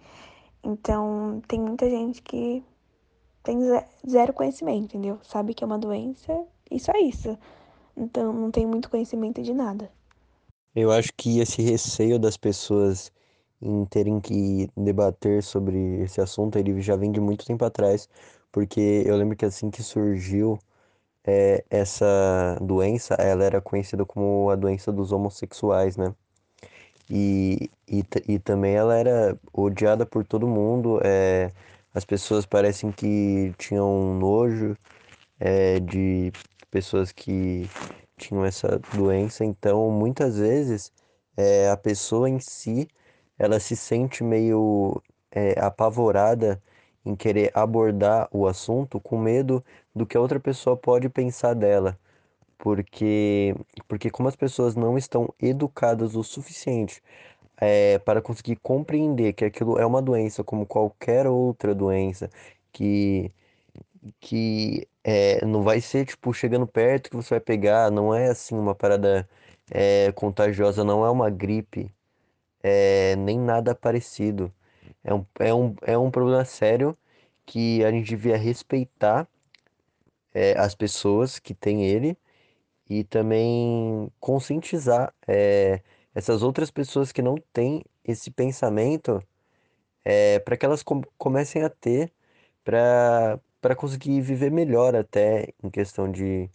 Então 0.63 1.41
tem 1.49 1.61
muita 1.61 1.89
gente 1.89 2.23
que 2.23 2.63
tem 3.43 3.59
zero 4.09 4.33
conhecimento, 4.33 4.85
entendeu? 4.85 5.19
Sabe 5.23 5.55
que 5.55 5.65
é 5.65 5.67
uma 5.67 5.79
doença 5.79 6.47
e 6.71 6.79
só 6.79 6.93
isso. 6.93 7.37
Então 7.97 8.33
não 8.33 8.51
tem 8.51 8.67
muito 8.67 8.91
conhecimento 8.91 9.43
de 9.43 9.53
nada. 9.53 9.91
Eu 10.75 10.93
acho 10.93 11.13
que 11.17 11.41
esse 11.41 11.63
receio 11.63 12.19
das 12.19 12.37
pessoas 12.37 13.13
em 13.61 13.85
terem 13.87 14.21
que 14.21 14.71
debater 14.77 15.43
sobre 15.43 16.03
esse 16.03 16.21
assunto, 16.21 16.57
ele 16.59 16.81
já 16.81 16.97
vem 16.97 17.13
de 17.13 17.21
muito 17.21 17.45
tempo 17.45 17.65
atrás, 17.65 18.09
porque 18.53 19.03
eu 19.07 19.17
lembro 19.17 19.37
que 19.37 19.45
assim 19.45 19.71
que 19.71 19.83
surgiu 19.83 20.59
é, 21.25 21.65
essa 21.71 22.59
doença, 22.63 23.15
ela 23.15 23.45
era 23.45 23.61
conhecida 23.61 24.05
como 24.07 24.51
a 24.51 24.57
doença 24.57 24.93
dos 24.93 25.13
homossexuais, 25.13 25.97
né? 25.97 26.15
E, 27.11 27.71
e, 27.89 28.05
e 28.29 28.39
também 28.39 28.75
ela 28.77 28.97
era 28.97 29.37
odiada 29.53 30.07
por 30.07 30.25
todo 30.25 30.47
mundo, 30.47 31.01
é, 31.05 31.51
as 31.93 32.05
pessoas 32.05 32.47
parecem 32.47 32.93
que 32.93 33.53
tinham 33.59 34.15
nojo 34.19 34.77
é, 35.41 35.81
de 35.81 36.33
pessoas 36.71 37.13
que 37.13 37.69
tinham 38.17 38.45
essa 38.45 38.81
doença, 38.95 39.45
então 39.45 39.91
muitas 39.91 40.39
vezes 40.39 40.93
é, 41.37 41.71
a 41.71 41.77
pessoa 41.77 42.29
em 42.29 42.39
si, 42.41 42.89
ela 43.39 43.59
se 43.61 43.77
sente 43.77 44.23
meio 44.25 45.03
é, 45.31 45.59
apavorada 45.61 46.63
em 47.05 47.17
querer 47.17 47.51
abordar 47.55 48.29
o 48.33 48.47
assunto 48.47 49.01
com 49.01 49.19
medo 49.19 49.65
do 49.95 50.07
que 50.07 50.17
a 50.17 50.21
outra 50.21 50.39
pessoa 50.41 50.77
pode 50.77 51.09
pensar 51.09 51.55
dela. 51.55 51.99
Porque, 52.61 53.55
porque 53.89 54.11
como 54.11 54.29
as 54.29 54.37
pessoas 54.37 54.77
não 54.77 54.99
estão 54.99 55.35
educadas 55.41 56.15
o 56.15 56.23
suficiente 56.23 57.03
é, 57.59 57.99
para 58.01 58.23
conseguir 58.23 58.57
compreender 58.57 59.33
que 59.35 59.45
aquilo 59.47 59.79
é 59.79 59.87
uma 59.87 60.03
doença 60.03 60.45
como 60.45 60.67
qualquer 60.67 61.27
outra 61.27 61.75
doença, 61.75 62.31
que, 62.73 63.33
que 64.21 64.89
é, 65.05 65.45
não 65.47 65.63
vai 65.63 65.81
ser 65.81 66.07
tipo 66.07 66.33
chegando 66.35 66.67
perto 66.67 67.11
que 67.11 67.17
você 67.17 67.35
vai 67.35 67.41
pegar, 67.41 67.91
não 67.91 68.15
é 68.15 68.29
assim 68.29 68.55
uma 68.57 68.75
parada 68.75 69.29
é, 69.71 70.13
contagiosa, 70.13 70.85
não 70.85 71.05
é 71.05 71.11
uma 71.11 71.31
gripe, 71.31 71.93
nem 73.19 73.39
nada 73.39 73.75
parecido. 73.75 74.53
É 75.05 75.15
um, 75.15 75.27
é 75.39 75.55
um, 75.55 75.75
é 75.83 75.99
um 75.99 76.11
problema 76.11 76.45
sério 76.45 76.97
que 77.47 77.85
a 77.85 77.91
gente 77.91 78.09
devia 78.11 78.37
respeitar 78.37 79.29
as 80.57 80.75
pessoas 80.75 81.39
que 81.39 81.55
têm 81.55 81.85
ele 81.87 82.17
e 82.91 83.05
também 83.05 84.11
conscientizar 84.21 85.15
é, 85.29 85.81
essas 86.15 86.43
outras 86.43 86.71
pessoas 86.73 87.13
que 87.13 87.23
não 87.23 87.37
têm 87.53 87.85
esse 88.05 88.33
pensamento 88.33 89.23
é, 90.05 90.41
para 90.41 90.57
que 90.57 90.67
elas 90.67 90.83
com 90.83 91.03
comecem 91.19 91.63
a 91.63 91.71
ter 91.71 92.13
para 92.65 93.77
conseguir 93.77 94.21
viver 94.21 94.51
melhor 94.51 94.97
até 94.97 95.49
em 95.63 95.71
questão 95.71 96.11
de 96.11 96.51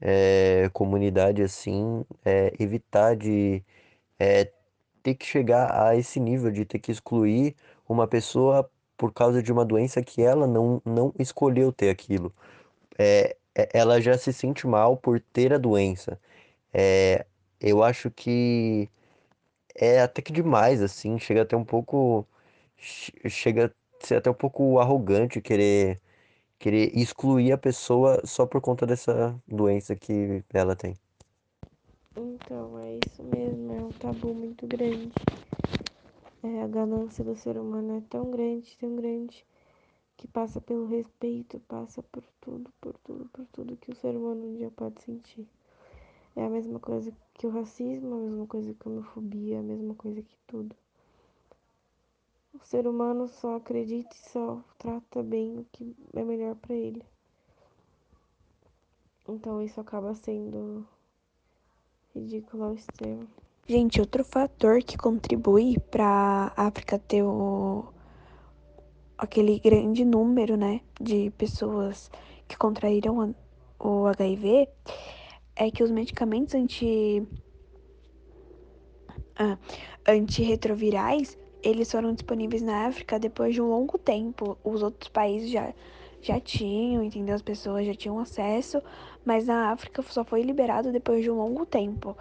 é, 0.00 0.70
comunidade 0.72 1.42
assim, 1.42 2.04
evitar 2.58 3.16
de 3.16 3.64
ter 5.02 5.14
que 5.14 5.26
chegar 5.26 5.70
a 5.86 5.96
esse 5.96 6.20
nível 6.20 6.50
de 6.50 6.64
ter 6.64 6.78
que 6.78 6.92
excluir 6.92 7.56
uma 7.88 8.06
pessoa 8.06 8.70
por 8.96 9.12
causa 9.12 9.42
de 9.42 9.52
uma 9.52 9.64
doença 9.64 10.02
que 10.02 10.22
ela 10.22 10.46
não, 10.46 10.80
não 10.84 11.12
escolheu 11.18 11.72
ter 11.72 11.90
aquilo. 11.90 12.32
É 12.98 13.36
ela 13.54 14.00
já 14.00 14.16
se 14.18 14.32
sente 14.32 14.66
mal 14.66 14.96
por 14.96 15.20
ter 15.20 15.52
a 15.52 15.58
doença. 15.58 16.18
É, 16.72 17.26
eu 17.60 17.82
acho 17.82 18.10
que 18.10 18.88
é 19.74 20.00
até 20.02 20.22
que 20.22 20.32
demais, 20.32 20.82
assim, 20.82 21.18
chega 21.18 21.42
até 21.42 21.56
um 21.56 21.64
pouco. 21.64 22.26
Chega 22.76 23.66
a 23.66 24.06
ser 24.06 24.16
até 24.16 24.30
um 24.30 24.34
pouco 24.34 24.78
arrogante 24.78 25.40
querer, 25.40 26.00
querer 26.58 26.90
excluir 26.96 27.52
a 27.52 27.58
pessoa 27.58 28.20
só 28.26 28.46
por 28.46 28.60
conta 28.60 28.86
dessa 28.86 29.38
doença 29.46 29.94
que 29.94 30.42
ela 30.52 30.74
tem. 30.74 30.96
Então, 32.16 32.78
é 32.80 32.98
isso 33.06 33.22
mesmo, 33.22 33.72
é 33.72 33.80
um 33.80 33.90
tabu 33.90 34.34
muito 34.34 34.66
grande. 34.66 35.12
É, 36.42 36.62
a 36.62 36.66
ganância 36.66 37.22
do 37.24 37.36
ser 37.36 37.56
humano 37.56 37.98
é 37.98 38.02
tão 38.10 38.30
grande, 38.30 38.76
tão 38.76 38.96
grande, 38.96 39.46
que 40.22 40.28
passa 40.28 40.60
pelo 40.60 40.86
respeito, 40.86 41.58
passa 41.66 42.00
por 42.00 42.22
tudo, 42.40 42.70
por 42.80 42.96
tudo, 42.98 43.28
por 43.32 43.44
tudo 43.46 43.76
que 43.76 43.90
o 43.90 43.96
ser 43.96 44.14
humano 44.14 44.46
um 44.46 44.54
dia 44.54 44.70
pode 44.70 45.02
sentir. 45.02 45.44
É 46.36 46.44
a 46.44 46.48
mesma 46.48 46.78
coisa 46.78 47.12
que 47.34 47.44
o 47.44 47.50
racismo, 47.50 48.14
a 48.14 48.18
mesma 48.18 48.46
coisa 48.46 48.72
que 48.72 48.88
a 48.88 48.92
homofobia, 48.92 49.58
a 49.58 49.62
mesma 49.64 49.96
coisa 49.96 50.22
que 50.22 50.36
tudo. 50.46 50.76
o 52.54 52.64
ser 52.64 52.86
humano 52.86 53.26
só 53.26 53.56
acredita 53.56 54.14
e 54.14 54.30
só 54.30 54.62
trata 54.78 55.24
bem 55.24 55.58
o 55.58 55.66
que 55.72 55.96
é 56.14 56.22
melhor 56.22 56.54
para 56.54 56.76
ele. 56.76 57.04
Então 59.28 59.60
isso 59.60 59.80
acaba 59.80 60.14
sendo 60.14 60.86
ridículo 62.14 62.62
ao 62.62 62.74
extremo. 62.74 63.26
Gente, 63.66 64.00
outro 64.00 64.24
fator 64.24 64.84
que 64.84 64.96
contribui 64.96 65.80
para 65.90 66.52
a 66.56 66.68
África 66.68 66.96
ter 66.96 67.24
o, 67.24 67.92
aquele 69.22 69.60
grande 69.60 70.04
número, 70.04 70.56
né, 70.56 70.80
de 71.00 71.30
pessoas 71.38 72.10
que 72.48 72.56
contraíram 72.56 73.32
o 73.78 74.06
HIV 74.06 74.68
é 75.54 75.70
que 75.70 75.84
os 75.84 75.92
medicamentos 75.92 76.56
anti 76.56 77.22
ah, 79.36 79.56
antirretrovirais 80.08 81.38
eles 81.62 81.90
foram 81.90 82.12
disponíveis 82.12 82.62
na 82.62 82.86
África 82.86 83.20
depois 83.20 83.54
de 83.54 83.62
um 83.62 83.68
longo 83.68 83.96
tempo. 83.96 84.58
Os 84.64 84.82
outros 84.82 85.08
países 85.08 85.50
já 85.50 85.72
já 86.20 86.40
tinham, 86.40 87.02
entendeu? 87.02 87.34
As 87.34 87.42
pessoas 87.42 87.86
já 87.86 87.94
tinham 87.94 88.18
acesso, 88.18 88.82
mas 89.24 89.46
na 89.46 89.70
África 89.70 90.02
só 90.02 90.24
foi 90.24 90.42
liberado 90.42 90.90
depois 90.92 91.22
de 91.22 91.30
um 91.30 91.36
longo 91.36 91.64
tempo. 91.64 92.16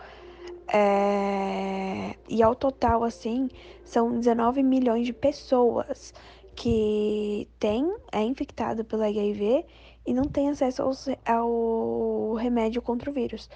É... 0.68 2.16
E 2.30 2.42
ao 2.42 2.56
total, 2.56 3.04
assim, 3.04 3.50
são 3.84 4.20
19 4.20 4.64
milhões 4.64 5.06
de 5.06 5.14
pessoas 5.14 6.14
que 6.62 7.50
têm, 7.58 7.92
é 8.12 8.22
infectado 8.22 8.86
pelo 8.86 9.02
HIV 9.02 9.66
e 10.06 10.14
não 10.14 10.26
tem 10.26 10.48
acesso 10.48 10.84
ao, 10.84 10.92
ao 11.26 12.36
remédio 12.36 12.84
contra 12.84 13.10
o 13.10 13.14
vírus. 13.14 13.50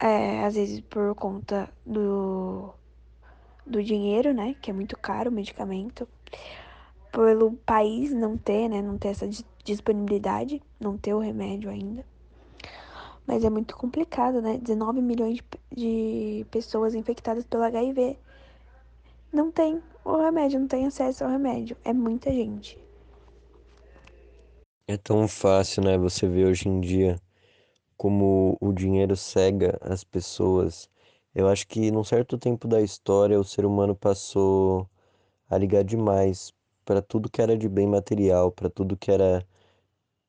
É, 0.00 0.44
às 0.44 0.56
vezes 0.56 0.80
por 0.80 1.14
conta 1.14 1.72
do, 1.86 2.74
do 3.64 3.80
dinheiro, 3.84 4.34
né? 4.34 4.56
Que 4.60 4.72
é 4.72 4.74
muito 4.74 4.98
caro 4.98 5.30
o 5.30 5.32
medicamento. 5.32 6.08
Pelo 7.12 7.52
país 7.52 8.12
não 8.12 8.36
ter, 8.36 8.68
né? 8.68 8.82
Não 8.82 8.98
ter 8.98 9.08
essa 9.08 9.28
disponibilidade, 9.62 10.60
não 10.80 10.98
ter 10.98 11.14
o 11.14 11.20
remédio 11.20 11.70
ainda. 11.70 12.04
Mas 13.24 13.44
é 13.44 13.50
muito 13.50 13.76
complicado, 13.76 14.42
né? 14.42 14.58
19 14.58 15.00
milhões 15.00 15.36
de, 15.36 15.44
de 15.70 16.46
pessoas 16.50 16.96
infectadas 16.96 17.44
pelo 17.44 17.62
HIV. 17.62 18.18
Não 19.32 19.52
tem 19.52 19.80
o 20.16 20.22
remédio, 20.22 20.60
não 20.60 20.66
tem 20.66 20.86
acesso 20.86 21.24
ao 21.24 21.30
remédio. 21.30 21.76
É 21.84 21.92
muita 21.92 22.30
gente. 22.32 22.78
É 24.86 24.96
tão 24.96 25.28
fácil, 25.28 25.82
né? 25.82 25.98
Você 25.98 26.26
vê 26.26 26.44
hoje 26.44 26.68
em 26.68 26.80
dia 26.80 27.20
como 27.96 28.56
o 28.60 28.72
dinheiro 28.72 29.16
cega 29.16 29.78
as 29.82 30.02
pessoas. 30.04 30.88
Eu 31.34 31.48
acho 31.48 31.66
que 31.68 31.90
num 31.90 32.04
certo 32.04 32.38
tempo 32.38 32.66
da 32.66 32.80
história 32.80 33.38
o 33.38 33.44
ser 33.44 33.66
humano 33.66 33.94
passou 33.94 34.88
a 35.50 35.58
ligar 35.58 35.84
demais 35.84 36.52
para 36.84 37.02
tudo 37.02 37.30
que 37.30 37.42
era 37.42 37.56
de 37.56 37.68
bem 37.68 37.86
material, 37.86 38.50
para 38.50 38.70
tudo 38.70 38.96
que 38.96 39.10
era 39.10 39.46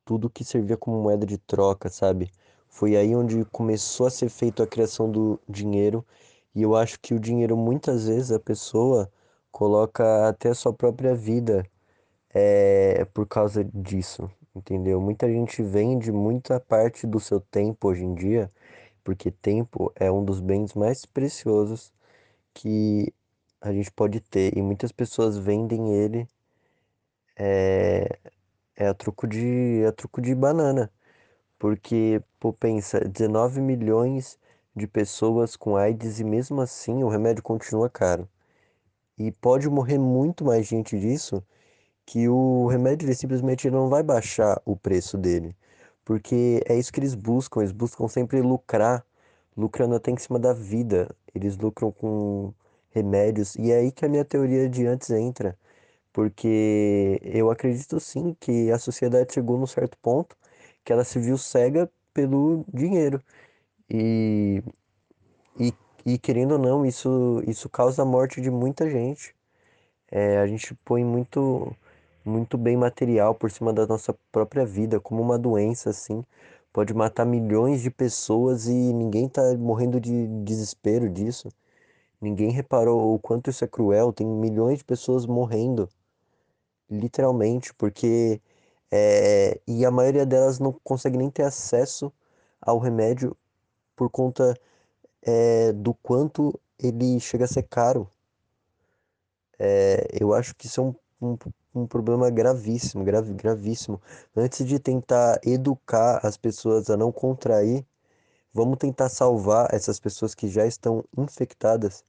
tudo 0.04 0.28
que 0.28 0.44
servia 0.44 0.76
como 0.76 1.00
moeda 1.00 1.24
de 1.24 1.38
troca, 1.38 1.88
sabe? 1.88 2.30
Foi 2.68 2.96
aí 2.96 3.14
onde 3.14 3.44
começou 3.46 4.06
a 4.06 4.10
ser 4.10 4.28
feita 4.28 4.64
a 4.64 4.66
criação 4.66 5.10
do 5.10 5.40
dinheiro, 5.48 6.04
e 6.54 6.62
eu 6.62 6.76
acho 6.76 6.98
que 7.00 7.14
o 7.14 7.20
dinheiro 7.20 7.56
muitas 7.56 8.06
vezes 8.06 8.32
a 8.32 8.40
pessoa 8.40 9.10
coloca 9.52 10.28
até 10.28 10.50
a 10.50 10.54
sua 10.54 10.72
própria 10.72 11.14
vida 11.14 11.64
é, 12.34 13.04
por 13.14 13.26
causa 13.26 13.64
disso, 13.64 14.30
entendeu? 14.54 15.00
Muita 15.00 15.28
gente 15.28 15.62
vende 15.62 16.12
muita 16.12 16.60
parte 16.60 17.06
do 17.06 17.20
seu 17.20 17.40
tempo 17.40 17.88
hoje 17.88 18.04
em 18.04 18.14
dia, 18.14 18.50
porque 19.04 19.30
tempo 19.30 19.92
é 19.96 20.10
um 20.10 20.24
dos 20.24 20.40
bens 20.40 20.74
mais 20.74 21.06
preciosos 21.06 21.92
que 22.54 23.12
a 23.60 23.72
gente 23.72 23.90
pode 23.92 24.20
ter, 24.20 24.56
e 24.56 24.62
muitas 24.62 24.92
pessoas 24.92 25.38
vendem 25.38 25.94
ele 25.94 26.28
é, 27.36 28.18
é 28.76 28.86
a 28.88 28.94
troco 28.94 29.26
de, 29.26 29.82
é 29.82 29.86
a 29.88 29.92
troco 29.92 30.20
de 30.20 30.34
banana. 30.34 30.90
Porque, 31.58 32.22
pô, 32.40 32.52
pensa, 32.52 33.00
19 33.00 33.60
milhões 33.60 34.38
de 34.76 34.86
pessoas 34.86 35.56
com 35.56 35.76
AIDS 35.76 36.20
e 36.20 36.24
mesmo 36.24 36.60
assim 36.60 37.04
o 37.04 37.08
remédio 37.08 37.42
continua 37.42 37.90
caro. 37.90 38.28
E 39.20 39.30
pode 39.32 39.68
morrer 39.68 39.98
muito 39.98 40.46
mais 40.46 40.66
gente 40.66 40.98
disso 40.98 41.44
que 42.06 42.26
o 42.28 42.66
remédio 42.68 43.06
ele 43.06 43.14
simplesmente 43.14 43.70
não 43.70 43.90
vai 43.90 44.02
baixar 44.02 44.60
o 44.64 44.74
preço 44.76 45.18
dele. 45.18 45.54
Porque 46.04 46.62
é 46.66 46.76
isso 46.78 46.90
que 46.92 47.00
eles 47.00 47.14
buscam, 47.14 47.60
eles 47.60 47.72
buscam 47.72 48.08
sempre 48.08 48.40
lucrar, 48.40 49.04
lucrando 49.56 49.94
até 49.94 50.10
em 50.10 50.16
cima 50.16 50.38
da 50.38 50.54
vida. 50.54 51.14
Eles 51.34 51.58
lucram 51.58 51.92
com 51.92 52.54
remédios. 52.90 53.56
E 53.56 53.70
é 53.72 53.78
aí 53.78 53.92
que 53.92 54.06
a 54.06 54.08
minha 54.08 54.24
teoria 54.24 54.68
de 54.70 54.86
antes 54.86 55.10
entra. 55.10 55.58
Porque 56.12 57.20
eu 57.22 57.50
acredito 57.50 58.00
sim 58.00 58.34
que 58.40 58.70
a 58.72 58.78
sociedade 58.78 59.34
chegou 59.34 59.58
num 59.58 59.66
certo 59.66 59.98
ponto 59.98 60.36
que 60.84 60.92
ela 60.92 61.04
se 61.04 61.18
viu 61.18 61.36
cega 61.38 61.90
pelo 62.14 62.64
dinheiro. 62.72 63.22
E, 63.90 64.62
e, 65.58 65.74
e 66.04 66.18
querendo 66.18 66.52
ou 66.52 66.58
não, 66.58 66.86
isso, 66.86 67.42
isso 67.46 67.68
causa 67.68 68.02
a 68.02 68.04
morte 68.04 68.40
de 68.40 68.50
muita 68.50 68.88
gente. 68.90 69.34
É, 70.10 70.38
a 70.38 70.46
gente 70.46 70.74
põe 70.84 71.04
muito, 71.04 71.74
muito 72.24 72.58
bem 72.58 72.76
material 72.76 73.34
por 73.34 73.50
cima 73.50 73.72
da 73.72 73.86
nossa 73.86 74.14
própria 74.32 74.64
vida, 74.66 75.00
como 75.00 75.22
uma 75.22 75.38
doença 75.38 75.90
assim. 75.90 76.24
Pode 76.72 76.94
matar 76.94 77.26
milhões 77.26 77.82
de 77.82 77.90
pessoas 77.90 78.66
e 78.66 78.72
ninguém 78.72 79.28
tá 79.28 79.42
morrendo 79.58 80.00
de 80.00 80.26
desespero 80.44 81.08
disso. 81.10 81.48
Ninguém 82.20 82.50
reparou 82.50 83.14
o 83.14 83.18
quanto 83.18 83.50
isso 83.50 83.64
é 83.64 83.68
cruel. 83.68 84.12
Tem 84.12 84.26
milhões 84.26 84.78
de 84.78 84.84
pessoas 84.84 85.26
morrendo, 85.26 85.88
literalmente, 86.90 87.74
porque 87.74 88.40
é, 88.90 89.60
e 89.66 89.84
a 89.84 89.90
maioria 89.90 90.26
delas 90.26 90.58
não 90.58 90.72
consegue 90.84 91.16
nem 91.18 91.30
ter 91.30 91.44
acesso 91.44 92.12
ao 92.60 92.78
remédio 92.78 93.36
por 93.96 94.10
conta 94.10 94.56
é, 95.22 95.72
do 95.72 95.94
quanto 95.94 96.58
ele 96.78 97.20
chega 97.20 97.44
a 97.44 97.48
ser 97.48 97.64
caro. 97.64 98.08
É, 99.58 100.08
eu 100.20 100.32
acho 100.32 100.54
que 100.54 100.66
isso 100.66 100.80
é 100.80 100.84
um, 100.84 100.94
um, 101.20 101.38
um 101.82 101.86
problema 101.86 102.30
gravíssimo, 102.30 103.04
grave, 103.04 103.32
gravíssimo. 103.34 104.00
Antes 104.36 104.66
de 104.66 104.78
tentar 104.78 105.38
educar 105.44 106.20
as 106.24 106.36
pessoas 106.36 106.88
a 106.90 106.96
não 106.96 107.12
contrair, 107.12 107.84
vamos 108.52 108.78
tentar 108.78 109.08
salvar 109.08 109.72
essas 109.74 110.00
pessoas 110.00 110.34
que 110.34 110.48
já 110.48 110.66
estão 110.66 111.04
infectadas. 111.16 112.04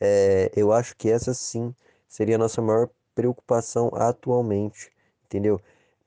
É, 0.00 0.50
eu 0.56 0.72
acho 0.72 0.96
que 0.96 1.10
essa 1.10 1.34
sim 1.34 1.74
seria 2.08 2.36
a 2.36 2.38
nossa 2.38 2.60
maior 2.62 2.88
preocupação 3.14 3.90
atualmente, 3.94 4.90
entendeu? 5.26 5.60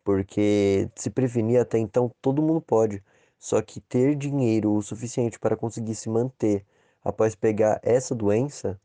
Porque 0.04 0.90
se 0.96 1.10
prevenir 1.10 1.60
até 1.62 1.78
então 1.80 2.12
todo 2.22 2.42
mundo 2.42 2.62
pode. 2.62 3.04
Só 3.46 3.62
que 3.62 3.80
ter 3.80 4.16
dinheiro 4.16 4.74
o 4.74 4.82
suficiente 4.82 5.38
para 5.38 5.56
conseguir 5.56 5.94
se 5.94 6.10
manter 6.10 6.66
após 7.04 7.36
pegar 7.36 7.80
essa 7.84 8.16
doença, 8.16 8.82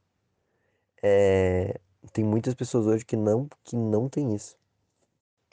é... 1.02 1.80
tem 2.12 2.22
muitas 2.22 2.52
pessoas 2.52 2.86
hoje 2.86 3.02
que 3.02 3.16
não, 3.16 3.48
que 3.64 3.74
não 3.74 4.06
tem 4.06 4.34
isso. 4.34 4.58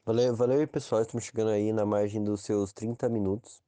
Valeu, 0.05 0.35
valeu 0.35 0.59
aí, 0.59 0.67
pessoal. 0.67 1.01
Estamos 1.01 1.23
chegando 1.23 1.51
aí 1.51 1.71
na 1.71 1.85
margem 1.85 2.21
dos 2.21 2.41
seus 2.41 2.73
30 2.73 3.07
minutos. 3.07 3.63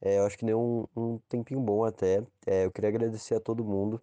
É, 0.00 0.16
eu 0.16 0.24
acho 0.24 0.38
que 0.38 0.46
deu 0.46 0.58
um, 0.58 0.86
um 0.96 1.18
tempinho 1.28 1.60
bom 1.60 1.84
até. 1.84 2.26
É, 2.46 2.64
eu 2.64 2.72
queria 2.72 2.88
agradecer 2.88 3.34
a 3.34 3.40
todo 3.40 3.62
mundo. 3.62 4.00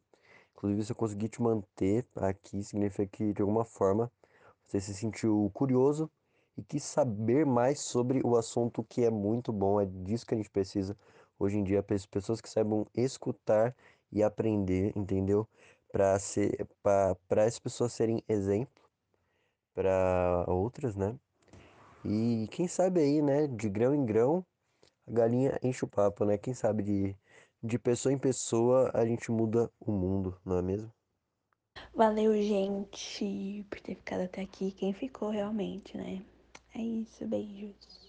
Inclusive, 0.53 0.85
se 0.85 0.91
eu 0.91 0.95
conseguir 0.95 1.29
te 1.29 1.41
manter 1.41 2.05
aqui, 2.15 2.63
significa 2.63 3.07
que 3.07 3.33
de 3.33 3.41
alguma 3.41 3.65
forma 3.65 4.11
você 4.67 4.79
se 4.79 4.93
sentiu 4.93 5.49
curioso 5.55 6.07
e 6.57 6.63
quis 6.63 6.83
saber 6.83 7.45
mais 7.45 7.79
sobre 7.79 8.21
o 8.25 8.35
assunto 8.35 8.83
que 8.83 9.03
é 9.05 9.09
muito 9.11 9.53
bom, 9.53 9.79
é 9.79 9.85
disso 9.85 10.25
que 10.25 10.33
a 10.33 10.37
gente 10.37 10.49
precisa 10.49 10.97
hoje 11.39 11.57
em 11.57 11.63
dia, 11.63 11.83
pessoas 11.83 12.41
que 12.41 12.49
saibam 12.49 12.85
escutar 12.95 13.75
e 14.11 14.23
aprender, 14.23 14.91
entendeu? 14.95 15.47
Para 15.91 16.17
ser 16.19 16.67
para 16.83 17.45
as 17.45 17.59
pessoas 17.59 17.93
serem 17.93 18.23
exemplo 18.27 18.83
para 19.73 20.45
outras, 20.47 20.95
né? 20.95 21.15
E 22.05 22.47
quem 22.51 22.67
sabe 22.67 23.01
aí, 23.01 23.21
né, 23.21 23.47
de 23.47 23.69
grão 23.69 23.93
em 23.93 24.05
grão, 24.05 24.45
a 25.07 25.11
galinha 25.11 25.59
enche 25.63 25.85
o 25.85 25.87
papo, 25.87 26.25
né? 26.25 26.37
Quem 26.37 26.53
sabe 26.53 26.83
de 26.83 27.15
de 27.63 27.79
pessoa 27.79 28.13
em 28.13 28.17
pessoa 28.17 28.91
a 28.93 29.05
gente 29.05 29.31
muda 29.31 29.71
o 29.79 29.91
mundo, 29.91 30.39
não 30.45 30.57
é 30.57 30.61
mesmo? 30.61 30.91
Valeu, 31.93 32.33
gente, 32.41 33.65
por 33.69 33.79
ter 33.81 33.95
ficado 33.95 34.21
até 34.21 34.41
aqui. 34.41 34.71
Quem 34.71 34.93
ficou 34.93 35.29
realmente, 35.29 35.97
né? 35.97 36.23
É 36.77 36.81
isso, 36.81 37.27
beijos. 37.27 38.06